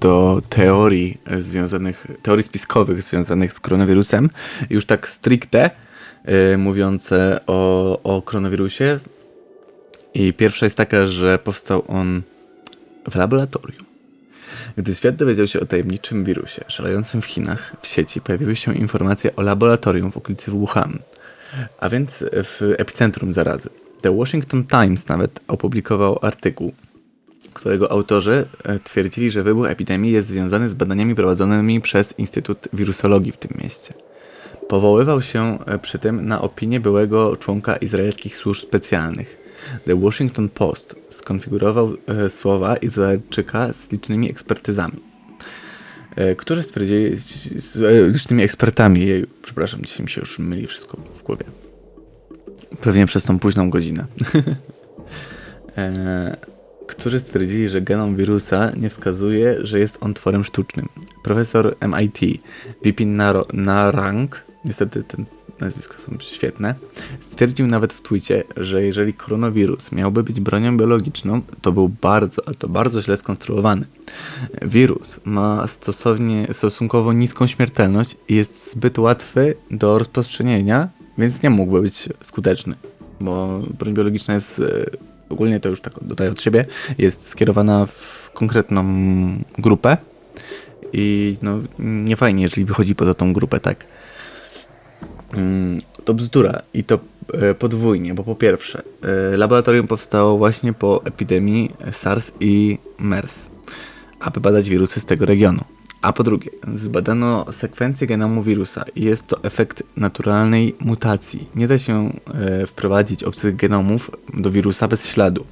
do 0.00 0.40
teorii 0.48 1.18
związanych, 1.38 2.06
teorii 2.22 2.42
spiskowych 2.42 3.02
związanych 3.02 3.52
z 3.52 3.60
koronawirusem. 3.60 4.30
Już 4.70 4.86
tak 4.86 5.08
stricte 5.08 5.70
y, 6.52 6.58
mówiące 6.58 7.40
o, 7.46 8.02
o 8.02 8.22
koronawirusie. 8.22 8.98
I 10.14 10.32
pierwsza 10.32 10.66
jest 10.66 10.76
taka, 10.76 11.06
że 11.06 11.38
powstał 11.38 11.84
on 11.88 12.22
w 13.10 13.14
laboratorium. 13.14 13.84
Gdy 14.76 14.94
świat 14.94 15.16
dowiedział 15.16 15.46
się 15.46 15.60
o 15.60 15.66
tajemniczym 15.66 16.24
wirusie 16.24 16.64
szalejącym 16.68 17.22
w 17.22 17.26
Chinach, 17.26 17.76
w 17.82 17.86
sieci 17.86 18.20
pojawiły 18.20 18.56
się 18.56 18.74
informacje 18.74 19.36
o 19.36 19.42
laboratorium 19.42 20.12
w 20.12 20.16
okolicy 20.16 20.50
Wuhan, 20.50 20.98
a 21.80 21.88
więc 21.88 22.24
w 22.32 22.74
epicentrum 22.78 23.32
zarazy. 23.32 23.68
The 24.02 24.16
Washington 24.16 24.64
Times 24.64 25.08
nawet 25.08 25.40
opublikował 25.48 26.18
artykuł, 26.22 26.72
którego 27.54 27.92
autorzy 27.92 28.46
e, 28.64 28.78
twierdzili, 28.78 29.30
że 29.30 29.42
wybuch 29.42 29.70
epidemii 29.70 30.12
jest 30.12 30.28
związany 30.28 30.68
z 30.68 30.74
badaniami 30.74 31.14
prowadzonymi 31.14 31.80
przez 31.80 32.18
Instytut 32.18 32.68
Wirusologii 32.72 33.32
w 33.32 33.36
tym 33.36 33.50
mieście. 33.62 33.94
Powoływał 34.68 35.22
się 35.22 35.58
e, 35.66 35.78
przy 35.78 35.98
tym 35.98 36.26
na 36.28 36.42
opinię 36.42 36.80
byłego 36.80 37.36
członka 37.36 37.76
izraelskich 37.76 38.36
służb 38.36 38.62
specjalnych. 38.62 39.36
The 39.84 40.00
Washington 40.00 40.48
Post 40.48 40.96
skonfigurował 41.10 41.96
e, 42.06 42.28
słowa 42.28 42.76
Izraelczyka 42.76 43.72
z 43.72 43.92
licznymi 43.92 44.30
ekspertyzami, 44.30 45.00
którzy 46.36 46.62
stwierdzili, 46.62 47.16
z, 47.16 48.12
licznymi 48.12 48.42
ekspertami, 48.42 49.06
jej, 49.06 49.26
przepraszam, 49.42 49.82
dzisiaj 49.82 50.02
mi 50.02 50.10
się 50.10 50.20
już 50.20 50.38
myli 50.38 50.66
wszystko 50.66 50.96
w 51.14 51.22
głowie. 51.22 51.44
Pewnie 52.80 53.06
przez 53.06 53.24
tą 53.24 53.38
późną 53.38 53.70
godzinę. 53.70 54.04
którzy 56.90 57.20
stwierdzili, 57.20 57.68
że 57.68 57.80
genom 57.80 58.16
wirusa 58.16 58.72
nie 58.76 58.90
wskazuje, 58.90 59.56
że 59.66 59.78
jest 59.78 59.98
on 60.00 60.14
tworem 60.14 60.44
sztucznym. 60.44 60.88
Profesor 61.22 61.76
MIT 61.80 62.18
Vipin 62.84 63.16
Nar- 63.16 63.54
Narang, 63.54 64.42
niestety 64.64 65.02
te 65.02 65.24
nazwiska 65.60 65.98
są 65.98 66.12
świetne, 66.18 66.74
stwierdził 67.20 67.66
nawet 67.66 67.92
w 67.92 68.02
twicie, 68.02 68.44
że 68.56 68.82
jeżeli 68.82 69.14
koronawirus 69.14 69.92
miałby 69.92 70.22
być 70.22 70.40
bronią 70.40 70.76
biologiczną, 70.76 71.40
to 71.62 71.72
był 71.72 71.88
bardzo, 71.88 72.42
ale 72.46 72.54
to 72.54 72.68
bardzo 72.68 73.02
źle 73.02 73.16
skonstruowany. 73.16 73.86
Wirus 74.62 75.20
ma 75.24 75.66
stosownie, 75.66 76.48
stosunkowo 76.52 77.12
niską 77.12 77.46
śmiertelność 77.46 78.16
i 78.28 78.34
jest 78.34 78.72
zbyt 78.72 78.98
łatwy 78.98 79.54
do 79.70 79.98
rozprzestrzenienia, 79.98 80.88
więc 81.18 81.42
nie 81.42 81.50
mógłby 81.50 81.80
być 81.82 82.08
skuteczny, 82.22 82.74
bo 83.20 83.60
broń 83.78 83.94
biologiczna 83.94 84.34
jest 84.34 84.58
e, 84.58 85.09
ogólnie 85.30 85.60
to 85.60 85.68
już 85.68 85.80
tak 85.80 85.92
dodaję 86.02 86.30
od 86.30 86.42
siebie, 86.42 86.64
jest 86.98 87.28
skierowana 87.28 87.86
w 87.86 88.30
konkretną 88.34 88.84
grupę 89.58 89.96
i 90.92 91.36
no 91.42 91.58
nie 91.78 92.16
fajnie, 92.16 92.42
jeżeli 92.42 92.64
wychodzi 92.64 92.94
poza 92.94 93.14
tą 93.14 93.32
grupę, 93.32 93.60
tak. 93.60 93.84
Mm, 95.34 95.80
To 96.04 96.14
bzdura 96.14 96.62
i 96.74 96.84
to 96.84 96.98
e, 97.34 97.54
podwójnie, 97.54 98.14
bo 98.14 98.22
po 98.24 98.34
pierwsze, 98.34 98.82
e, 99.32 99.36
laboratorium 99.36 99.86
powstało 99.86 100.38
właśnie 100.38 100.72
po 100.72 101.04
epidemii 101.04 101.70
SARS 101.92 102.32
i 102.40 102.78
MERS, 102.98 103.48
aby 104.20 104.40
badać 104.40 104.68
wirusy 104.70 105.00
z 105.00 105.04
tego 105.04 105.26
regionu. 105.26 105.64
A 106.02 106.12
po 106.12 106.22
drugie, 106.22 106.50
zbadano 106.76 107.52
sekwencję 107.52 108.06
genomu 108.06 108.42
wirusa 108.42 108.84
i 108.96 109.04
jest 109.04 109.26
to 109.26 109.44
efekt 109.44 109.82
naturalnej 109.96 110.74
mutacji. 110.80 111.48
Nie 111.54 111.68
da 111.68 111.78
się 111.78 112.12
e, 112.34 112.66
wprowadzić 112.66 113.24
obcych 113.24 113.56
genomów 113.56 114.10
do 114.34 114.50
wirusa 114.50 114.88
bez 114.88 115.06
śladu, 115.06 115.44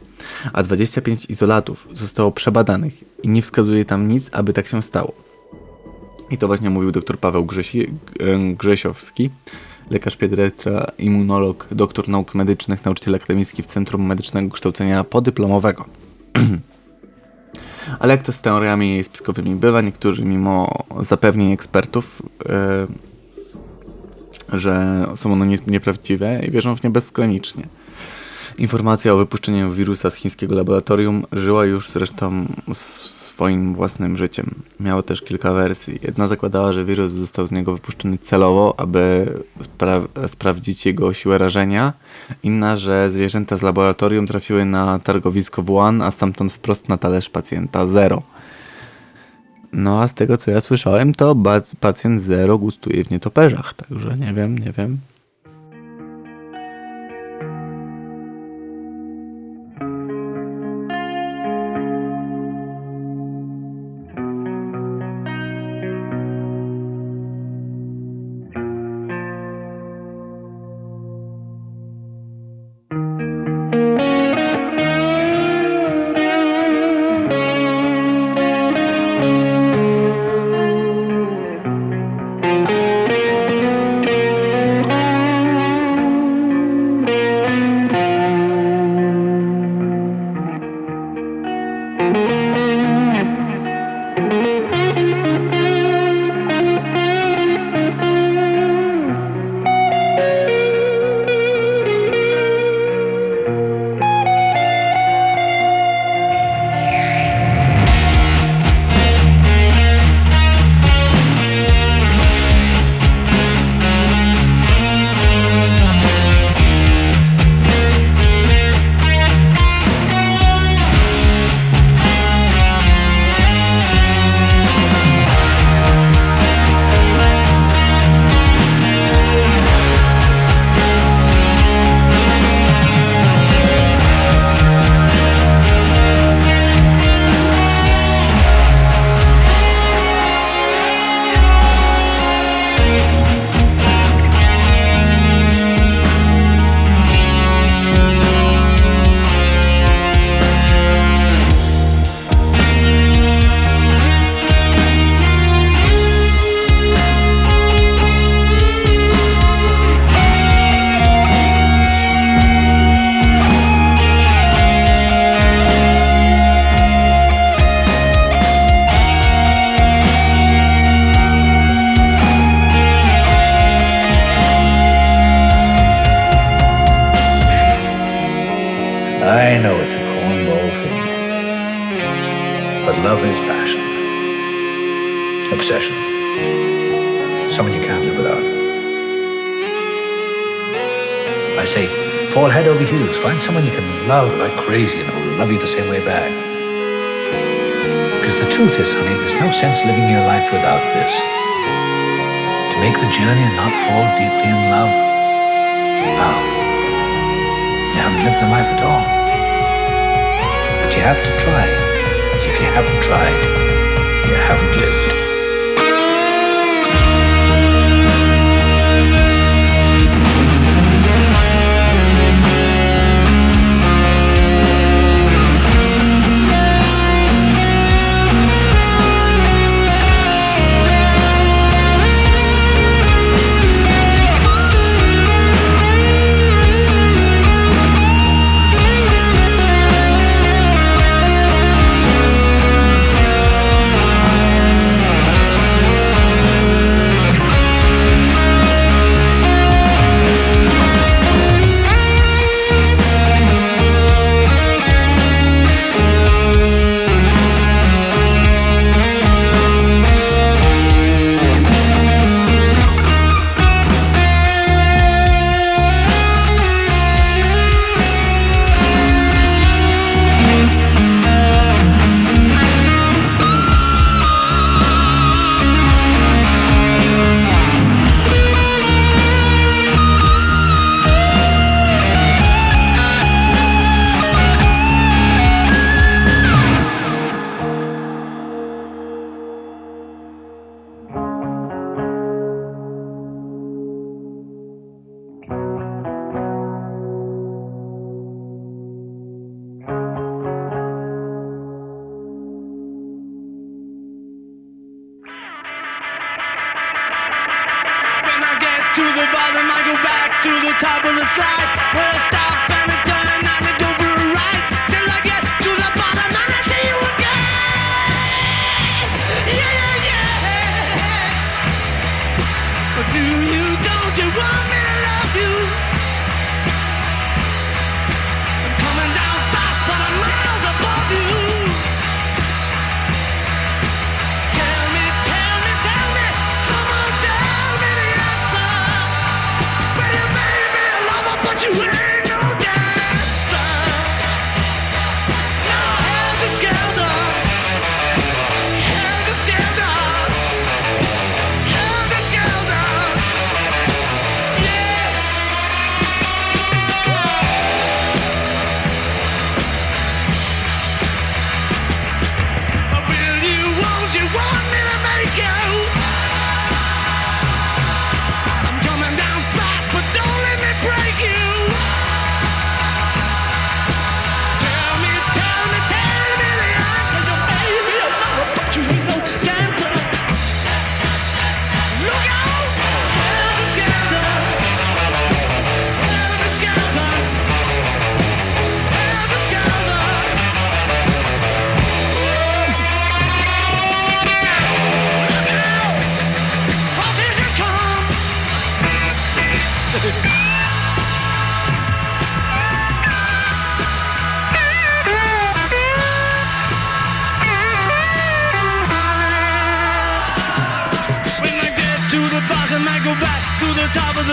a 0.53 0.63
25 0.63 1.27
izolatów 1.31 1.89
zostało 1.93 2.33
przebadanych 2.33 2.95
i 3.23 3.29
nie 3.29 3.43
wskazuje 3.43 3.85
tam 3.85 4.09
nic, 4.09 4.31
aby 4.33 4.53
tak 4.53 4.67
się 4.67 4.83
stało. 4.83 5.13
I 6.31 6.39
to 6.39 6.47
właśnie 6.47 6.71
mówił 6.71 6.93
dr 6.93 7.19
Paweł 7.19 7.45
Grzesi, 7.45 7.87
e, 8.21 8.55
Grzesiowski, 8.55 9.31
lekarz 9.91 10.17
pediatra, 10.17 10.87
immunolog, 10.99 11.67
doktor 11.71 12.09
nauk 12.09 12.35
medycznych, 12.35 12.85
nauczyciel 12.85 13.15
akademicki 13.15 13.63
w 13.63 13.67
Centrum 13.67 14.07
Medycznego 14.07 14.51
Kształcenia 14.51 15.05
Podyplomowego. 15.05 15.85
Ale 17.99 18.14
jak 18.14 18.22
to 18.22 18.32
z 18.32 18.41
teoriami 18.41 19.05
spiskowymi 19.05 19.55
bywa, 19.55 19.80
niektórzy 19.80 20.24
mimo 20.24 20.84
zapewnień 21.01 21.53
ekspertów, 21.53 22.22
e, 22.49 22.86
że 24.59 25.07
są 25.16 25.32
one 25.32 25.47
nie- 25.47 25.59
nieprawdziwe 25.66 26.41
i 26.47 26.51
wierzą 26.51 26.76
w 26.76 26.82
nie 26.84 26.91
bezgranicznie. 26.91 27.66
Informacja 28.59 29.12
o 29.12 29.16
wypuszczeniu 29.16 29.72
wirusa 29.72 30.11
z 30.11 30.14
chińskiego 30.14 30.55
laboratorium 30.55 31.26
żyła 31.32 31.64
już 31.64 31.91
zresztą 31.91 32.47
swoim 33.39 33.74
własnym 33.74 34.16
życiem. 34.16 34.51
Miało 34.80 35.03
też 35.03 35.22
kilka 35.22 35.53
wersji. 35.53 35.99
Jedna 36.03 36.28
zakładała, 36.28 36.72
że 36.72 36.84
wirus 36.84 37.11
został 37.11 37.47
z 37.47 37.53
niego 37.53 37.72
wypuszczony 37.72 38.18
celowo, 38.18 38.74
aby 38.76 39.32
spra- 39.61 40.28
sprawdzić 40.28 40.86
jego 40.86 41.12
siłę 41.12 41.39
rażenia. 41.39 41.93
Inna, 42.43 42.76
że 42.76 43.11
zwierzęta 43.11 43.57
z 43.57 43.62
laboratorium 43.62 44.26
trafiły 44.26 44.64
na 44.64 44.99
targowisko 44.99 45.62
Wuhan, 45.62 46.03
a 46.03 46.11
stamtąd 46.11 46.53
wprost 46.53 46.89
na 46.89 46.97
talerz 46.97 47.30
pacjenta 47.30 47.86
Zero. 47.86 48.22
No 49.72 50.03
a 50.03 50.09
z 50.09 50.14
tego 50.14 50.36
co 50.36 50.51
ja 50.51 50.61
słyszałem, 50.61 51.14
to 51.14 51.36
pacjent 51.80 52.22
Zero 52.22 52.59
gustuje 52.59 53.05
w 53.05 53.11
nietoperzach, 53.11 53.74
także 53.74 54.16
nie 54.16 54.34
wiem, 54.34 54.59
nie 54.59 54.72
wiem. 54.72 54.99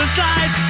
Slide, 0.08 0.65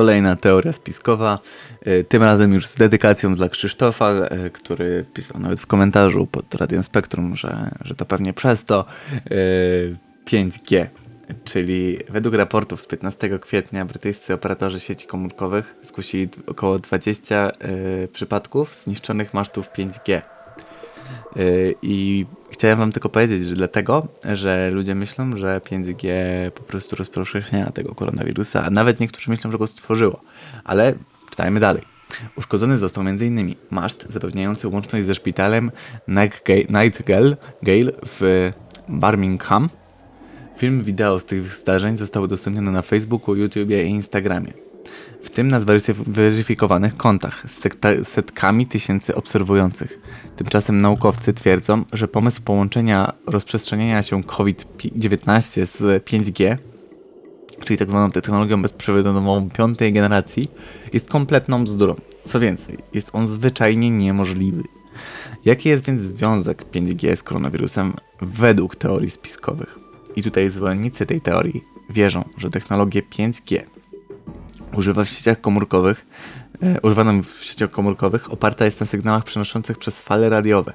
Kolejna 0.00 0.36
teoria 0.36 0.72
spiskowa, 0.72 1.38
y, 1.86 2.04
tym 2.08 2.22
razem 2.22 2.52
już 2.52 2.66
z 2.66 2.76
dedykacją 2.76 3.34
dla 3.34 3.48
Krzysztofa, 3.48 4.10
y, 4.46 4.50
który 4.50 5.04
pisał 5.14 5.40
nawet 5.40 5.60
w 5.60 5.66
komentarzu 5.66 6.26
pod 6.26 6.54
Radiem 6.54 6.82
Spektrum, 6.82 7.36
że, 7.36 7.70
że 7.80 7.94
to 7.94 8.04
pewnie 8.04 8.32
przez 8.32 8.64
to 8.64 8.84
y, 9.30 9.96
5G. 10.24 10.86
Czyli 11.44 11.98
według 12.08 12.34
raportów 12.34 12.80
z 12.80 12.86
15 12.86 13.38
kwietnia 13.38 13.84
brytyjscy 13.84 14.34
operatorzy 14.34 14.80
sieci 14.80 15.06
komórkowych 15.06 15.74
zgłosili 15.82 16.28
około 16.46 16.78
20 16.78 17.50
y, 18.04 18.08
przypadków 18.12 18.82
zniszczonych 18.84 19.34
masztów 19.34 19.70
5G. 19.70 20.22
Y, 21.36 21.74
I 21.82 22.26
chciałem 22.50 22.78
wam 22.78 22.92
tylko 22.92 23.08
powiedzieć, 23.08 23.42
że 23.44 23.54
dlatego, 23.54 24.08
że 24.32 24.70
ludzie 24.70 24.94
myślą, 24.94 25.36
że 25.36 25.60
5G 25.64 26.10
po 26.50 26.62
prostu 26.62 26.96
rozpowszechnia 26.96 27.72
tego 27.72 27.94
koronawirusa, 27.94 28.64
a 28.64 28.70
nawet 28.70 29.00
niektórzy 29.00 29.30
myślą, 29.30 29.50
że 29.50 29.58
go 29.58 29.66
stworzyło. 29.66 30.20
Ale 30.64 30.94
czytajmy 31.30 31.60
dalej. 31.60 31.82
Uszkodzony 32.36 32.78
został 32.78 33.08
m.in. 33.08 33.54
maszt 33.70 34.06
zapewniający 34.10 34.68
łączność 34.68 35.06
ze 35.06 35.14
szpitalem 35.14 35.70
Nightingale 36.68 37.36
Gale 37.62 37.92
w 38.06 38.50
Birmingham. 38.88 39.68
Film 40.56 40.82
wideo 40.82 41.20
z 41.20 41.26
tych 41.26 41.54
zdarzeń 41.54 41.96
został 41.96 42.22
udostępniony 42.22 42.72
na 42.72 42.82
Facebooku, 42.82 43.34
YouTubie 43.34 43.84
i 43.84 43.90
Instagramie. 43.90 44.69
W 45.22 45.30
tym 45.30 45.48
na 45.48 45.60
zweryfikowanych 45.60 46.96
kontach 46.96 47.44
z 47.48 48.08
setkami 48.08 48.66
tysięcy 48.66 49.14
obserwujących. 49.14 49.98
Tymczasem 50.36 50.82
naukowcy 50.82 51.32
twierdzą, 51.32 51.84
że 51.92 52.08
pomysł 52.08 52.42
połączenia 52.42 53.12
rozprzestrzeniania 53.26 54.02
się 54.02 54.24
COVID-19 54.24 55.66
z 55.66 56.04
5G, 56.04 56.56
czyli 57.64 57.78
tak 57.78 57.90
zwaną 57.90 58.10
technologią 58.10 58.62
bezprzewodową 58.62 59.50
piątej 59.50 59.92
generacji, 59.92 60.50
jest 60.92 61.08
kompletną 61.08 61.64
bzdurą. 61.64 61.94
Co 62.24 62.40
więcej, 62.40 62.78
jest 62.94 63.10
on 63.12 63.28
zwyczajnie 63.28 63.90
niemożliwy. 63.90 64.62
Jaki 65.44 65.68
jest 65.68 65.84
więc 65.84 66.02
związek 66.02 66.64
5G 66.72 67.16
z 67.16 67.22
koronawirusem 67.22 67.94
według 68.20 68.76
teorii 68.76 69.10
spiskowych? 69.10 69.78
I 70.16 70.22
tutaj 70.22 70.50
zwolennicy 70.50 71.06
tej 71.06 71.20
teorii 71.20 71.64
wierzą, 71.90 72.24
że 72.36 72.50
technologię 72.50 73.02
5G 73.02 73.60
używa 74.72 75.04
w 75.04 75.08
sieciach 75.08 75.40
komórkowych, 75.40 76.06
e, 76.62 76.80
używana 76.80 77.22
w 77.22 77.44
sieciach 77.44 77.70
komórkowych 77.70 78.32
oparta 78.32 78.64
jest 78.64 78.80
na 78.80 78.86
sygnałach 78.86 79.24
przenoszących 79.24 79.78
przez 79.78 80.00
fale 80.00 80.28
radiowe 80.28 80.72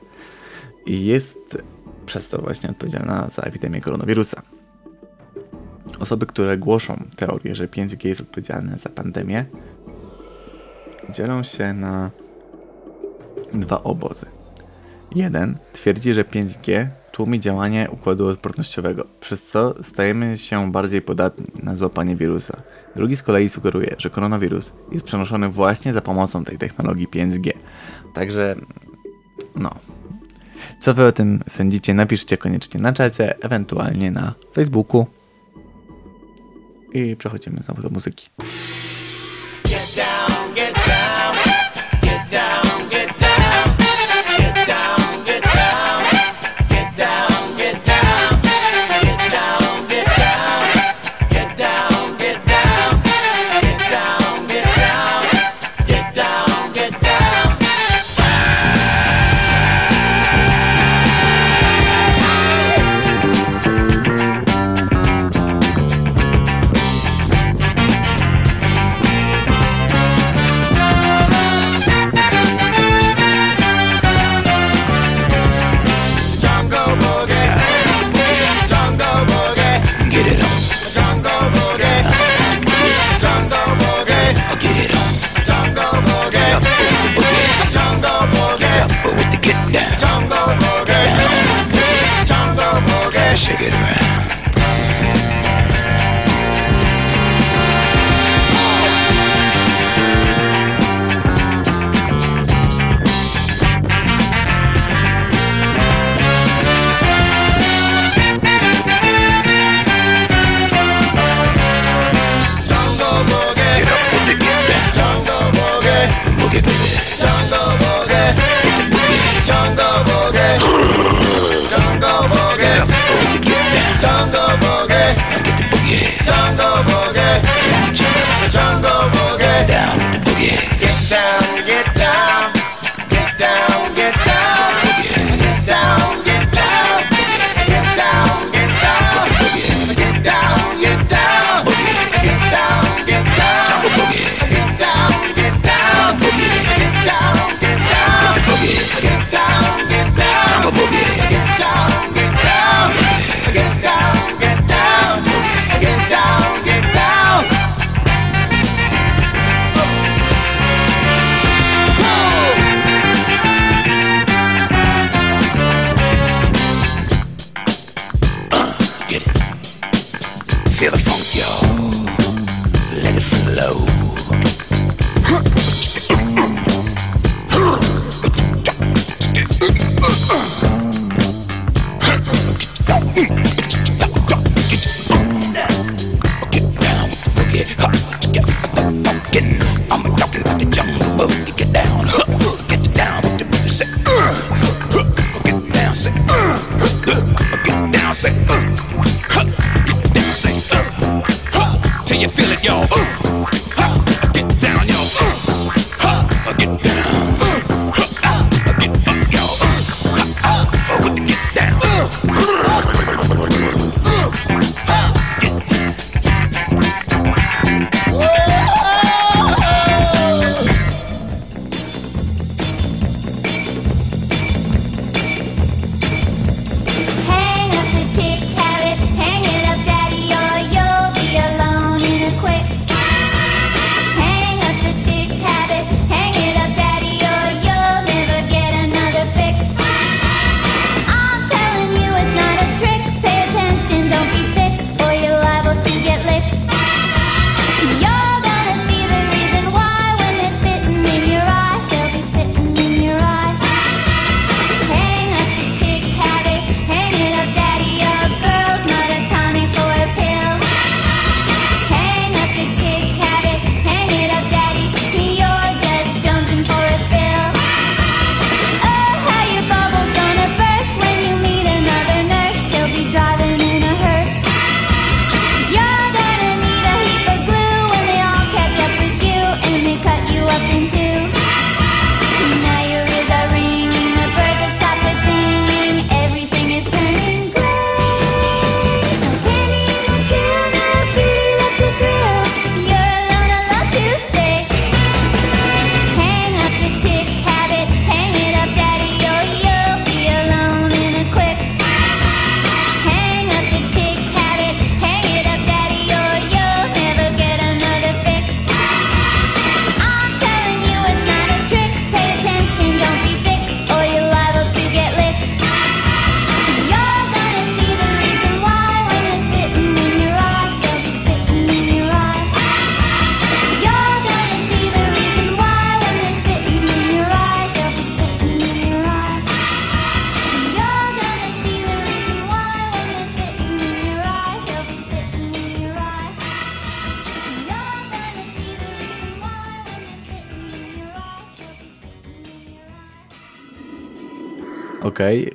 i 0.86 1.06
jest 1.06 1.64
przez 2.06 2.30
to 2.30 2.42
właśnie 2.42 2.70
odpowiedzialna 2.70 3.30
za 3.30 3.42
epidemię 3.42 3.82
koronawirusa. 3.82 4.42
Osoby, 6.00 6.26
które 6.26 6.58
głoszą 6.58 7.04
teorię, 7.16 7.56
że 7.56 7.68
5G 7.68 8.08
jest 8.08 8.22
odpowiedzialne 8.22 8.78
za 8.78 8.90
pandemię, 8.90 9.46
dzielą 11.10 11.44
się 11.44 11.74
na 11.74 12.12
dwa 13.54 13.84
obozy. 13.84 14.26
Jeden 15.16 15.58
twierdzi, 15.74 16.14
że 16.14 16.24
5G 16.24 16.88
tłumi 17.16 17.40
działanie 17.40 17.88
układu 17.92 18.28
odpornościowego, 18.28 19.08
przez 19.20 19.48
co 19.48 19.84
stajemy 19.84 20.38
się 20.38 20.72
bardziej 20.72 21.02
podatni 21.02 21.46
na 21.64 21.76
złapanie 21.76 22.16
wirusa. 22.16 22.62
Drugi 22.96 23.16
z 23.16 23.24
kolei 23.24 23.50
sugeruje, 23.50 23.96
że 23.98 24.10
koronawirus 24.10 24.74
jest 24.92 25.06
przenoszony 25.06 25.50
właśnie 25.50 25.94
za 25.94 26.02
pomocą 26.02 26.44
tej 26.44 26.58
technologii 26.58 27.08
5G. 27.08 27.52
Także, 28.14 28.56
no. 29.56 29.76
Co 30.80 30.94
wy 30.94 31.06
o 31.06 31.12
tym 31.12 31.44
sądzicie? 31.48 31.94
Napiszcie 31.94 32.38
koniecznie 32.38 32.82
na 32.82 32.94
czacie, 32.94 33.44
ewentualnie 33.44 34.12
na 34.12 34.34
Facebooku. 34.54 35.06
I 36.94 37.16
przechodzimy 37.16 37.60
znowu 37.64 37.82
do 37.82 37.90
muzyki. 37.90 38.28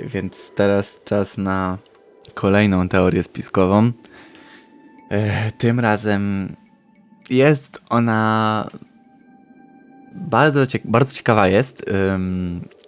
Więc 0.07 0.53
teraz 0.55 1.01
czas 1.05 1.39
na 1.39 1.79
kolejną 2.35 2.89
teorię 2.89 3.23
spiskową. 3.23 3.93
E, 5.11 5.53
tym 5.59 5.81
razem 5.81 6.57
jest 7.31 7.83
ona 7.89 8.71
bardzo, 10.15 10.61
bardzo 10.85 11.13
ciekawa 11.13 11.49
jest 11.49 11.85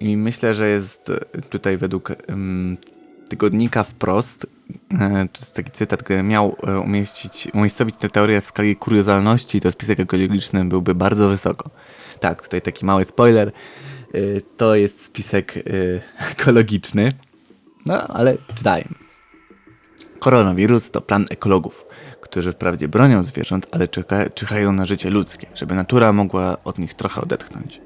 i 0.00 0.16
myślę, 0.16 0.54
że 0.54 0.68
jest 0.68 1.12
tutaj 1.50 1.78
według 1.78 2.12
tygodnika 3.32 3.84
wprost, 3.84 4.46
e, 4.90 5.28
to 5.32 5.40
jest 5.40 5.56
taki 5.56 5.70
cytat, 5.70 6.02
który 6.02 6.22
miał 6.22 6.56
e, 6.66 6.78
umieścić, 6.78 7.48
umiejscowić 7.54 7.96
tę 7.96 8.08
teorię 8.08 8.40
w 8.40 8.46
skali 8.46 8.76
kuriozalności, 8.76 9.60
to 9.60 9.72
spisek 9.72 10.00
ekologiczny 10.00 10.64
byłby 10.64 10.94
bardzo 10.94 11.28
wysoko. 11.28 11.70
Tak, 12.20 12.42
tutaj 12.42 12.62
taki 12.62 12.86
mały 12.86 13.04
spoiler. 13.04 13.52
Y, 14.14 14.42
To 14.56 14.74
jest 14.74 15.04
spisek 15.04 15.56
y, 15.56 16.00
ekologiczny. 16.32 17.12
No, 17.86 18.06
ale 18.08 18.36
czytajmy. 18.54 18.94
Koronawirus 20.18 20.90
to 20.90 21.00
plan 21.00 21.26
ekologów, 21.30 21.84
którzy 22.20 22.52
wprawdzie 22.52 22.88
bronią 22.88 23.22
zwierząt, 23.22 23.66
ale 23.70 23.88
czyha, 23.88 24.30
czyhają 24.34 24.72
na 24.72 24.86
życie 24.86 25.10
ludzkie, 25.10 25.46
żeby 25.54 25.74
natura 25.74 26.12
mogła 26.12 26.56
od 26.64 26.78
nich 26.78 26.94
trochę 26.94 27.20
odetchnąć. 27.20 27.80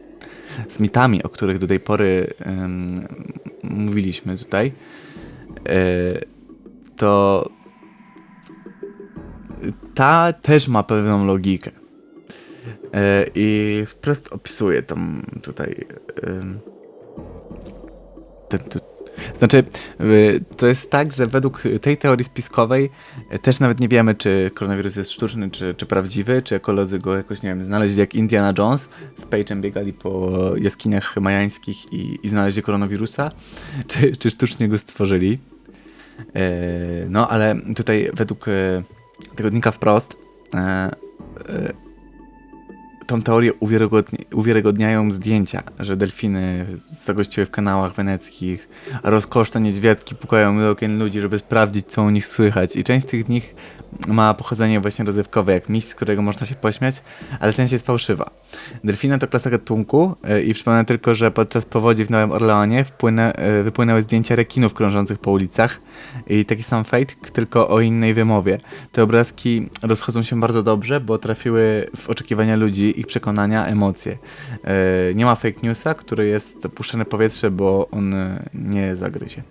Z 0.68 0.81
mitami, 0.81 1.22
o 1.22 1.29
których 1.29 1.59
do 1.59 1.66
tej 1.66 1.81
pory 1.81 2.35
mówiliśmy 3.62 4.39
tutaj, 4.39 4.72
y, 5.68 6.27
to 6.97 7.49
ta 9.95 10.33
też 10.33 10.68
ma 10.68 10.83
pewną 10.83 11.27
logikę. 11.27 11.70
E, 12.97 13.26
I 13.34 13.84
wprost 13.86 14.32
opisuję 14.32 14.82
tam 14.82 15.22
tutaj. 15.42 15.86
Ten, 18.49 18.61
tu, 18.61 18.80
znaczy, 19.38 19.64
y, 20.01 20.40
to 20.57 20.66
jest 20.66 20.90
tak, 20.90 21.12
że 21.12 21.26
według 21.26 21.62
tej 21.82 21.97
teorii 21.97 22.24
spiskowej 22.24 22.90
e, 23.30 23.38
też 23.38 23.61
nawet 23.61 23.80
nie 23.80 23.88
wiemy, 23.88 24.14
czy 24.14 24.51
koronawirus 24.55 24.97
jest 24.97 25.11
sztuczny, 25.11 25.51
czy, 25.51 25.74
czy 25.74 25.86
prawdziwy, 25.86 26.42
czy 26.42 26.55
ekolodzy 26.55 26.99
go 26.99 27.16
jakoś, 27.16 27.42
nie 27.42 27.49
wiem, 27.49 27.62
znaleźli 27.62 27.97
jak 27.97 28.14
Indiana 28.14 28.55
Jones 28.59 28.88
z 29.16 29.22
Page'em 29.26 29.61
biegali 29.61 29.92
po 29.92 30.32
jaskiniach 30.57 31.16
majańskich 31.16 31.92
i, 31.92 32.18
i 32.22 32.28
znaleźli 32.28 32.62
koronawirusa, 32.62 33.30
czy, 33.88 34.16
czy 34.16 34.30
sztucznie 34.30 34.68
go 34.68 34.78
stworzyli. 34.78 35.38
E, 36.34 37.07
No, 37.09 37.28
ale 37.28 37.57
tutaj 37.76 38.11
według 38.14 38.49
e, 38.49 38.82
tygodnika 39.36 39.70
wprost 39.70 40.16
e, 40.55 40.59
e, 40.59 41.86
tą 43.07 43.23
teorię 43.23 43.55
uwiarygodni 43.55 44.19
uwiarygodniają 44.33 45.11
zdjęcia, 45.13 45.63
że 45.79 45.97
delfiny 45.97 46.67
zagościły 46.89 47.47
w 47.47 47.51
kanałach 47.51 47.95
weneckich, 47.95 48.69
a 49.03 49.11
rozkoszne 49.11 49.61
niedźwiadki 49.61 50.14
pukają 50.14 50.59
do 50.59 50.70
okien 50.70 50.99
ludzi, 50.99 51.20
żeby 51.20 51.39
sprawdzić, 51.39 51.87
co 51.87 52.03
u 52.03 52.11
nich 52.11 52.26
słychać. 52.26 52.76
I 52.76 52.84
część 52.84 53.07
z 53.07 53.09
tych 53.09 53.28
nich 53.28 53.55
ma 54.09 54.34
pochodzenie 54.34 54.80
właśnie 54.80 55.05
rozrywkowe, 55.05 55.53
jak 55.53 55.68
miś, 55.68 55.84
z 55.84 55.95
którego 55.95 56.22
można 56.22 56.47
się 56.47 56.55
pośmiać, 56.55 57.03
ale 57.41 57.53
część 57.53 57.72
jest 57.72 57.87
fałszywa. 57.87 58.30
Delfiny 58.84 59.18
to 59.18 59.28
klasa 59.28 59.51
gatunku 59.51 60.16
y, 60.30 60.43
i 60.43 60.55
przypomnę 60.55 60.84
tylko, 60.84 61.14
że 61.14 61.30
podczas 61.30 61.66
powodzi 61.66 62.05
w 62.05 62.11
Nowym 62.11 62.32
Orleanie 62.32 62.84
wpłynę, 62.84 63.32
y, 63.61 63.62
wypłynęły 63.62 64.03
zdjęcia 64.03 64.37
rekinów 64.37 64.74
krążących 64.74 65.18
po 65.18 65.30
ulicach 65.30 65.80
i 66.26 66.45
taki 66.45 66.62
sam 66.62 66.84
fake, 66.84 67.14
tylko 67.32 67.68
o 67.68 67.80
innej 67.80 68.14
wymowie. 68.14 68.59
Te 68.93 69.03
obrazki 69.03 69.68
rozchodzą 69.82 70.22
się 70.22 70.41
bardzo 70.41 70.62
dobrze, 70.62 71.01
bo 71.01 71.18
trafiły 71.18 71.91
w 71.97 72.11
oczekiwania 72.11 72.57
ludzi, 72.57 73.01
ich 73.01 73.07
przekonania, 73.07 73.66
emocje. 73.66 74.18
Y, 75.11 75.14
Nie 75.14 75.24
ma 75.24 75.34
fake 75.34 75.61
newsa, 75.62 75.95
który 75.95 76.26
jest 76.26 76.68
puszczany 76.68 77.05
w 77.05 77.09
powietrze, 77.09 77.51
bo 77.51 77.89
on 77.91 78.14
y, 78.14 78.45
nie 78.77 78.97
zagryzie. 78.97 79.43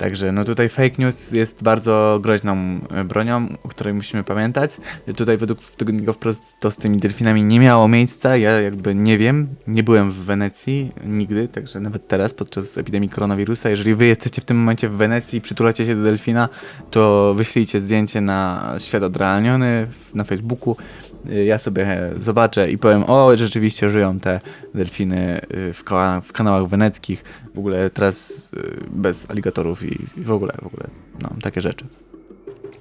Także 0.00 0.32
no 0.32 0.44
tutaj 0.44 0.68
fake 0.68 0.94
news 0.98 1.32
jest 1.32 1.62
bardzo 1.62 2.18
groźną 2.22 2.80
e, 2.90 3.04
bronią, 3.04 3.48
o 3.62 3.68
której 3.68 3.94
musimy 3.94 4.24
pamiętać. 4.24 4.76
Tutaj 5.16 5.38
według 5.38 5.60
tygodnika 5.60 6.12
wprost 6.12 6.56
to 6.60 6.70
z 6.70 6.76
tymi 6.76 6.98
delfinami 6.98 7.44
nie 7.44 7.60
miało 7.60 7.88
miejsca. 7.88 8.36
Ja 8.36 8.60
jakby 8.60 8.94
nie 8.94 9.18
wiem, 9.18 9.48
nie 9.66 9.82
byłem 9.82 10.10
w 10.10 10.14
Wenecji 10.14 10.92
nigdy, 11.04 11.48
także 11.48 11.80
nawet 11.80 12.08
teraz 12.08 12.34
podczas 12.34 12.78
epidemii 12.78 13.08
koronawirusa, 13.08 13.70
jeżeli 13.70 13.94
wy 13.94 14.06
jesteście 14.06 14.42
w 14.42 14.44
tym 14.44 14.56
momencie 14.56 14.88
w 14.88 14.92
Wenecji 14.92 15.38
i 15.38 15.42
przytulacie 15.42 15.86
się 15.86 15.96
do 15.96 16.02
delfina, 16.02 16.48
to 16.90 17.34
wyślijcie 17.34 17.80
zdjęcie 17.80 18.20
na 18.20 18.74
świat 18.78 19.02
odrealniony 19.02 19.86
na 20.14 20.24
Facebooku. 20.24 20.76
Y, 21.32 21.44
Ja 21.44 21.58
sobie 21.58 22.10
zobaczę 22.16 22.70
i 22.70 22.78
powiem, 22.78 23.04
o 23.06 23.36
rzeczywiście 23.36 23.90
żyją 23.90 24.20
te 24.20 24.40
delfiny 24.74 25.40
y, 25.54 25.72
w, 25.72 25.84
w 26.22 26.32
kanałach 26.32 26.66
weneckich, 26.68 27.24
w 27.54 27.58
ogóle 27.58 27.90
teraz 27.90 28.30
y, 28.54 28.84
bez 28.90 29.30
aligatorów 29.30 29.82
i 29.82 29.98
i 30.16 30.20
w 30.24 30.30
ogóle, 30.30 30.52
w 30.62 30.66
ogóle, 30.66 30.86
no, 31.22 31.30
takie 31.42 31.60
rzeczy. 31.60 31.86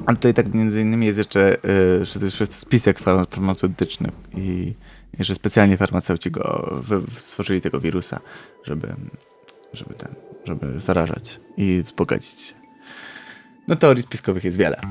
A 0.06 0.14
tutaj 0.16 0.34
tak 0.34 0.54
między 0.54 0.82
innymi 0.82 1.06
jest 1.06 1.18
jeszcze, 1.18 1.58
że 2.02 2.20
to 2.20 2.26
jest 2.26 2.56
spisek 2.56 3.00
far- 3.00 3.28
farmaceutyczny 3.30 4.12
i 4.38 4.74
że 5.20 5.36
specjalnie 5.36 5.78
farmaceuci 5.78 6.32
go 6.32 6.76
stworzyli 7.18 7.62
tego 7.62 7.80
wirusa, 7.80 8.20
żeby, 8.64 8.88
żeby 9.74 9.94
ten, 9.94 10.16
żeby 10.46 10.82
zarażać 10.82 11.40
i 11.58 11.82
wzbogacić 11.86 12.40
się. 12.42 12.54
No 13.68 13.76
teorii 13.76 14.04
spiskowych 14.04 14.44
jest 14.44 14.58
wiele. 14.58 14.82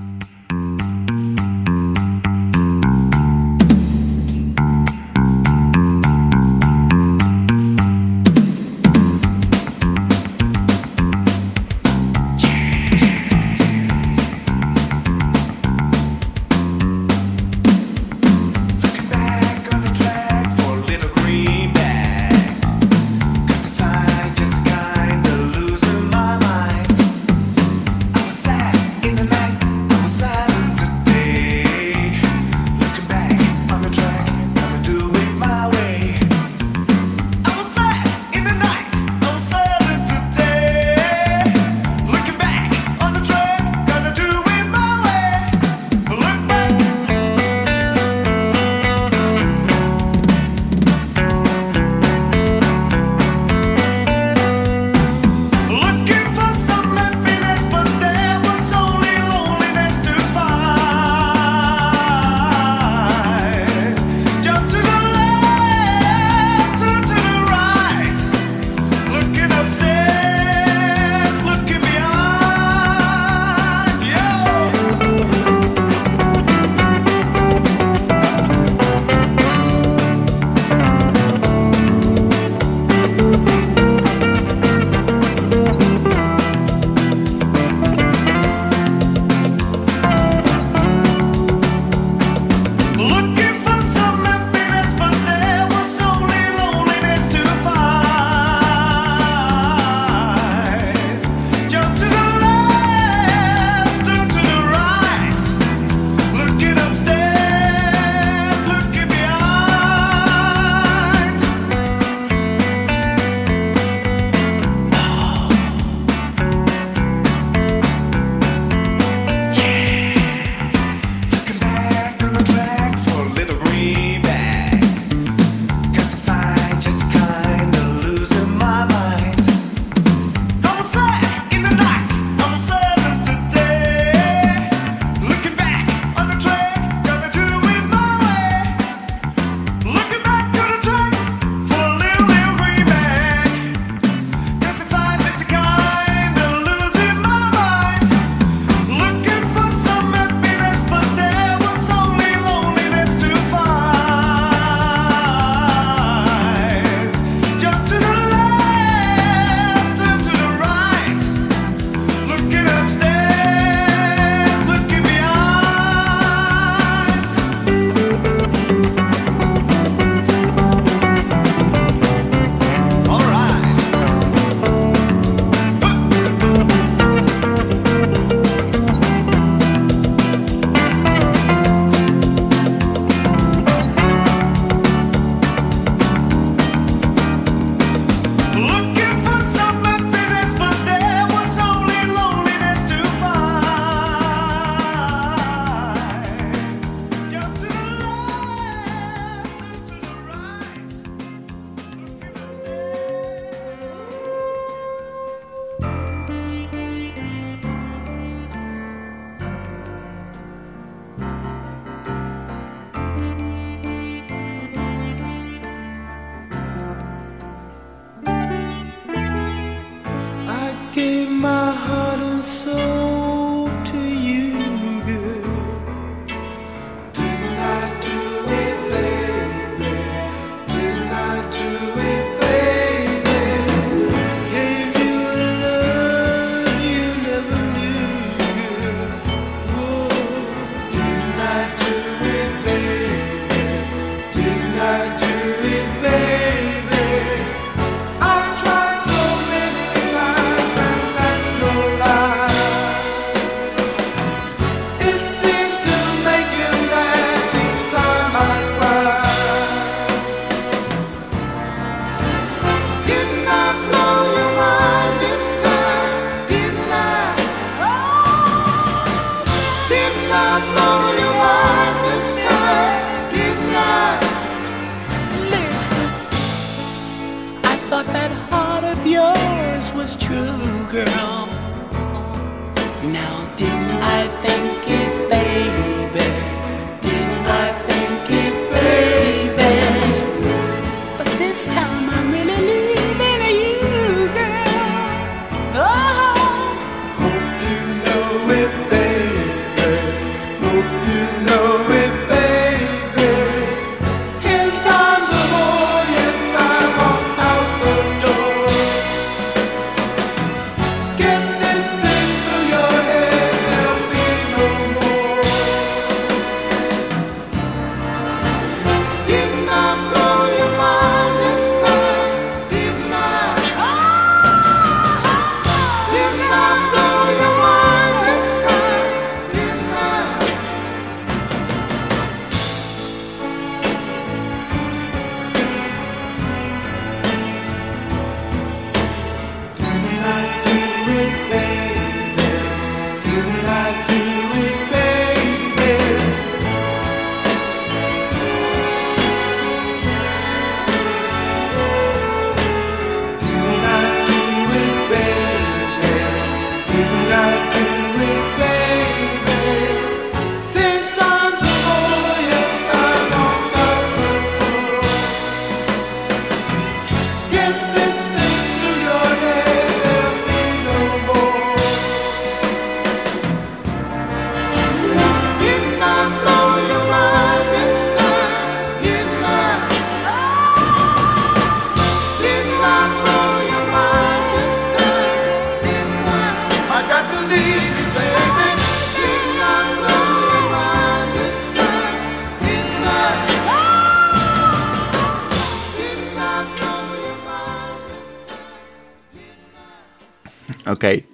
Okej. 400.99 401.25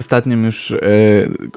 Ostatnim 0.00 0.44
już, 0.44 0.70
e, 0.70 0.76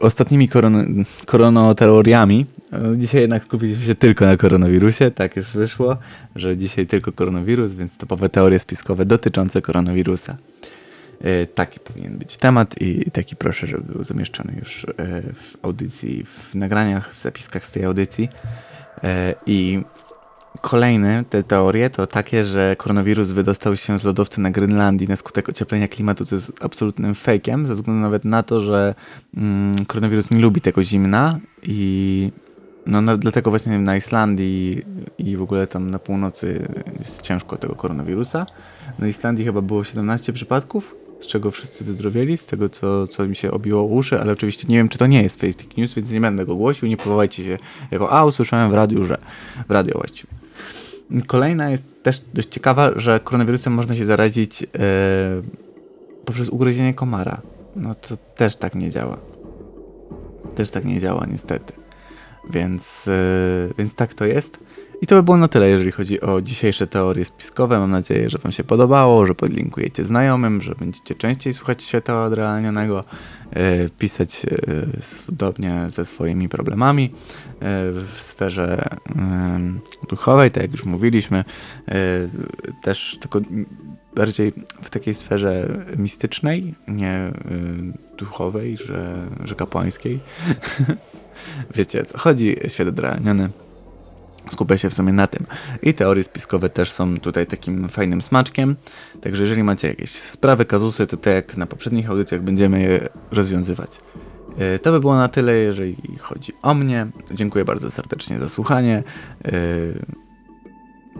ostatnimi 0.01 0.49
koron, 0.49 1.05
koronoteoriami. 1.25 2.45
E, 2.73 2.97
dzisiaj 2.97 3.21
jednak 3.21 3.43
skupiliśmy 3.43 3.83
się 3.83 3.95
tylko 3.95 4.25
na 4.25 4.37
koronawirusie. 4.37 5.11
Tak 5.11 5.35
już 5.35 5.51
wyszło, 5.51 5.97
że 6.35 6.57
dzisiaj 6.57 6.87
tylko 6.87 7.11
koronawirus, 7.11 7.73
więc 7.73 7.97
topowe 7.97 8.29
teorie 8.29 8.59
spiskowe 8.59 9.05
dotyczące 9.05 9.61
koronawirusa. 9.61 10.37
E, 11.21 11.45
taki 11.45 11.79
powinien 11.79 12.17
być 12.17 12.37
temat 12.37 12.81
i 12.81 13.11
taki 13.11 13.35
proszę, 13.35 13.67
żeby 13.67 13.93
był 13.93 14.03
zamieszczony 14.03 14.55
już 14.59 14.83
e, 14.83 15.21
w 15.21 15.57
audycji, 15.61 16.25
w 16.25 16.55
nagraniach, 16.55 17.13
w 17.13 17.19
zapiskach 17.21 17.65
z 17.65 17.71
tej 17.71 17.85
audycji. 17.85 18.29
E, 19.03 19.35
I 19.45 19.81
Kolejne 20.61 21.23
te 21.29 21.43
teorie 21.43 21.89
to 21.89 22.07
takie, 22.07 22.43
że 22.43 22.75
koronawirus 22.75 23.29
wydostał 23.29 23.75
się 23.75 23.97
z 23.97 24.03
lodowca 24.03 24.41
na 24.41 24.51
Grenlandii 24.51 25.07
na 25.07 25.15
skutek 25.15 25.49
ocieplenia 25.49 25.87
klimatu, 25.87 26.25
co 26.25 26.35
jest 26.35 26.53
absolutnym 26.61 27.15
fejkiem, 27.15 27.67
ze 27.67 27.75
względu 27.75 28.01
nawet 28.01 28.25
na 28.25 28.43
to, 28.43 28.61
że 28.61 28.95
mm, 29.37 29.85
koronawirus 29.85 30.31
nie 30.31 30.39
lubi 30.39 30.61
tego 30.61 30.83
zimna 30.83 31.39
i 31.63 32.31
no, 32.85 33.01
no, 33.01 33.17
dlatego 33.17 33.49
właśnie 33.49 33.79
na 33.79 33.95
Islandii 33.95 34.81
i 35.17 35.37
w 35.37 35.41
ogóle 35.41 35.67
tam 35.67 35.91
na 35.91 35.99
północy 35.99 36.67
jest 36.99 37.21
ciężko 37.21 37.57
tego 37.57 37.75
koronawirusa. 37.75 38.45
Na 38.99 39.07
Islandii 39.07 39.45
chyba 39.45 39.61
było 39.61 39.83
17 39.83 40.33
przypadków, 40.33 40.95
z 41.19 41.27
czego 41.27 41.51
wszyscy 41.51 41.83
wyzdrowieli, 41.83 42.37
z 42.37 42.45
tego 42.45 42.69
co, 42.69 43.07
co 43.07 43.27
mi 43.27 43.35
się 43.35 43.51
obiło 43.51 43.83
uszy, 43.83 44.21
ale 44.21 44.31
oczywiście 44.31 44.67
nie 44.67 44.77
wiem, 44.77 44.89
czy 44.89 44.97
to 44.97 45.07
nie 45.07 45.23
jest 45.23 45.41
fake 45.41 45.63
news, 45.77 45.93
więc 45.93 46.11
nie 46.11 46.21
będę 46.21 46.45
go 46.45 46.55
głosił, 46.55 46.87
nie 46.87 46.97
powołajcie 46.97 47.43
się 47.43 47.57
jako, 47.91 48.11
a 48.11 48.25
usłyszałem 48.25 48.71
w 48.71 48.73
radiu, 48.73 49.05
że 49.05 49.17
w 49.67 49.71
radio 49.71 49.97
właściwie. 49.97 50.44
Kolejna 51.27 51.69
jest 51.69 52.03
też 52.03 52.21
dość 52.33 52.47
ciekawa, 52.47 52.91
że 52.95 53.19
koronawirusem 53.19 53.73
można 53.73 53.95
się 53.95 54.05
zarazić 54.05 54.63
e, 54.63 54.67
poprzez 56.25 56.49
ugryzienie 56.49 56.93
komara. 56.93 57.41
No 57.75 57.95
to 57.95 58.17
też 58.17 58.55
tak 58.55 58.75
nie 58.75 58.89
działa. 58.89 59.17
Też 60.55 60.69
tak 60.69 60.85
nie 60.85 60.99
działa 60.99 61.25
niestety. 61.31 61.73
Więc, 62.49 63.07
e, 63.07 63.73
więc 63.77 63.95
tak 63.95 64.13
to 64.13 64.25
jest. 64.25 64.64
I 65.01 65.07
to 65.07 65.15
by 65.15 65.23
było 65.23 65.37
na 65.37 65.47
tyle, 65.47 65.69
jeżeli 65.69 65.91
chodzi 65.91 66.21
o 66.21 66.41
dzisiejsze 66.41 66.87
teorie 66.87 67.25
spiskowe. 67.25 67.79
Mam 67.79 67.91
nadzieję, 67.91 68.29
że 68.29 68.37
Wam 68.37 68.51
się 68.51 68.63
podobało, 68.63 69.25
że 69.25 69.35
podlinkujecie 69.35 70.03
znajomym, 70.03 70.61
że 70.61 70.75
będziecie 70.75 71.15
częściej 71.15 71.53
słuchać 71.53 71.83
świata 71.83 72.25
odrealnionego, 72.25 73.03
e, 73.51 73.89
pisać 73.89 74.45
e, 74.45 74.57
podobnie 75.25 75.85
ze 75.87 76.05
swoimi 76.05 76.49
problemami 76.49 77.05
e, 77.05 77.11
w 77.91 78.15
sferze 78.17 78.83
duchowej, 80.09 80.51
tak 80.51 80.63
jak 80.63 80.71
już 80.71 80.85
mówiliśmy, 80.85 81.43
też 82.81 83.17
tylko 83.21 83.41
bardziej 84.15 84.53
w 84.81 84.89
takiej 84.89 85.13
sferze 85.13 85.67
mistycznej, 85.97 86.75
nie 86.87 87.31
duchowej, 88.17 88.77
że, 88.77 89.27
że 89.43 89.55
kapłańskiej. 89.55 90.19
Wiecie 91.75 92.05
co 92.05 92.17
chodzi, 92.17 92.55
świat 92.67 92.87
odrealniony. 92.87 93.49
Skupię 94.49 94.77
się 94.77 94.89
w 94.89 94.93
sumie 94.93 95.13
na 95.13 95.27
tym. 95.27 95.45
I 95.81 95.93
teorie 95.93 96.23
spiskowe 96.23 96.69
też 96.69 96.91
są 96.91 97.17
tutaj 97.17 97.47
takim 97.47 97.89
fajnym 97.89 98.21
smaczkiem. 98.21 98.75
Także 99.21 99.43
jeżeli 99.43 99.63
macie 99.63 99.87
jakieś 99.87 100.09
sprawy, 100.11 100.65
kazusy, 100.65 101.07
to 101.07 101.17
tak 101.17 101.33
jak 101.33 101.57
na 101.57 101.65
poprzednich 101.65 102.09
audycjach 102.09 102.41
będziemy 102.41 102.81
je 102.81 103.09
rozwiązywać. 103.31 103.99
E, 104.57 104.79
To 104.79 104.91
by 104.91 104.99
było 104.99 105.15
na 105.15 105.27
tyle, 105.27 105.53
jeżeli 105.55 105.95
chodzi 106.19 106.53
o 106.61 106.73
mnie. 106.73 107.07
Dziękuję 107.31 107.65
bardzo 107.65 107.91
serdecznie 107.91 108.39
za 108.39 108.49
słuchanie. 108.49 109.03
E, 109.45 109.51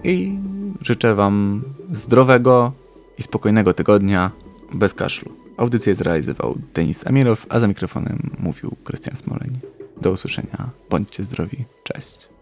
I 0.04 0.40
życzę 0.82 1.16
Wam 1.16 1.64
zdrowego 1.92 2.72
i 3.18 3.24
spokojnego 3.24 3.74
tygodnia 3.74 4.32
bez 4.74 4.94
kaszlu. 4.94 5.32
Audycję 5.58 5.96
zrealizował 5.96 6.58
Denis 6.74 7.08
Amirow, 7.08 7.46
a 7.50 7.60
za 7.60 7.68
mikrofonem 7.68 8.30
mówił 8.40 8.76
Krystian 8.84 9.16
Smoleń. 9.16 9.60
Do 10.02 10.12
usłyszenia. 10.12 10.70
Bądźcie 10.90 11.24
zdrowi. 11.24 11.66
Cześć. 11.84 12.35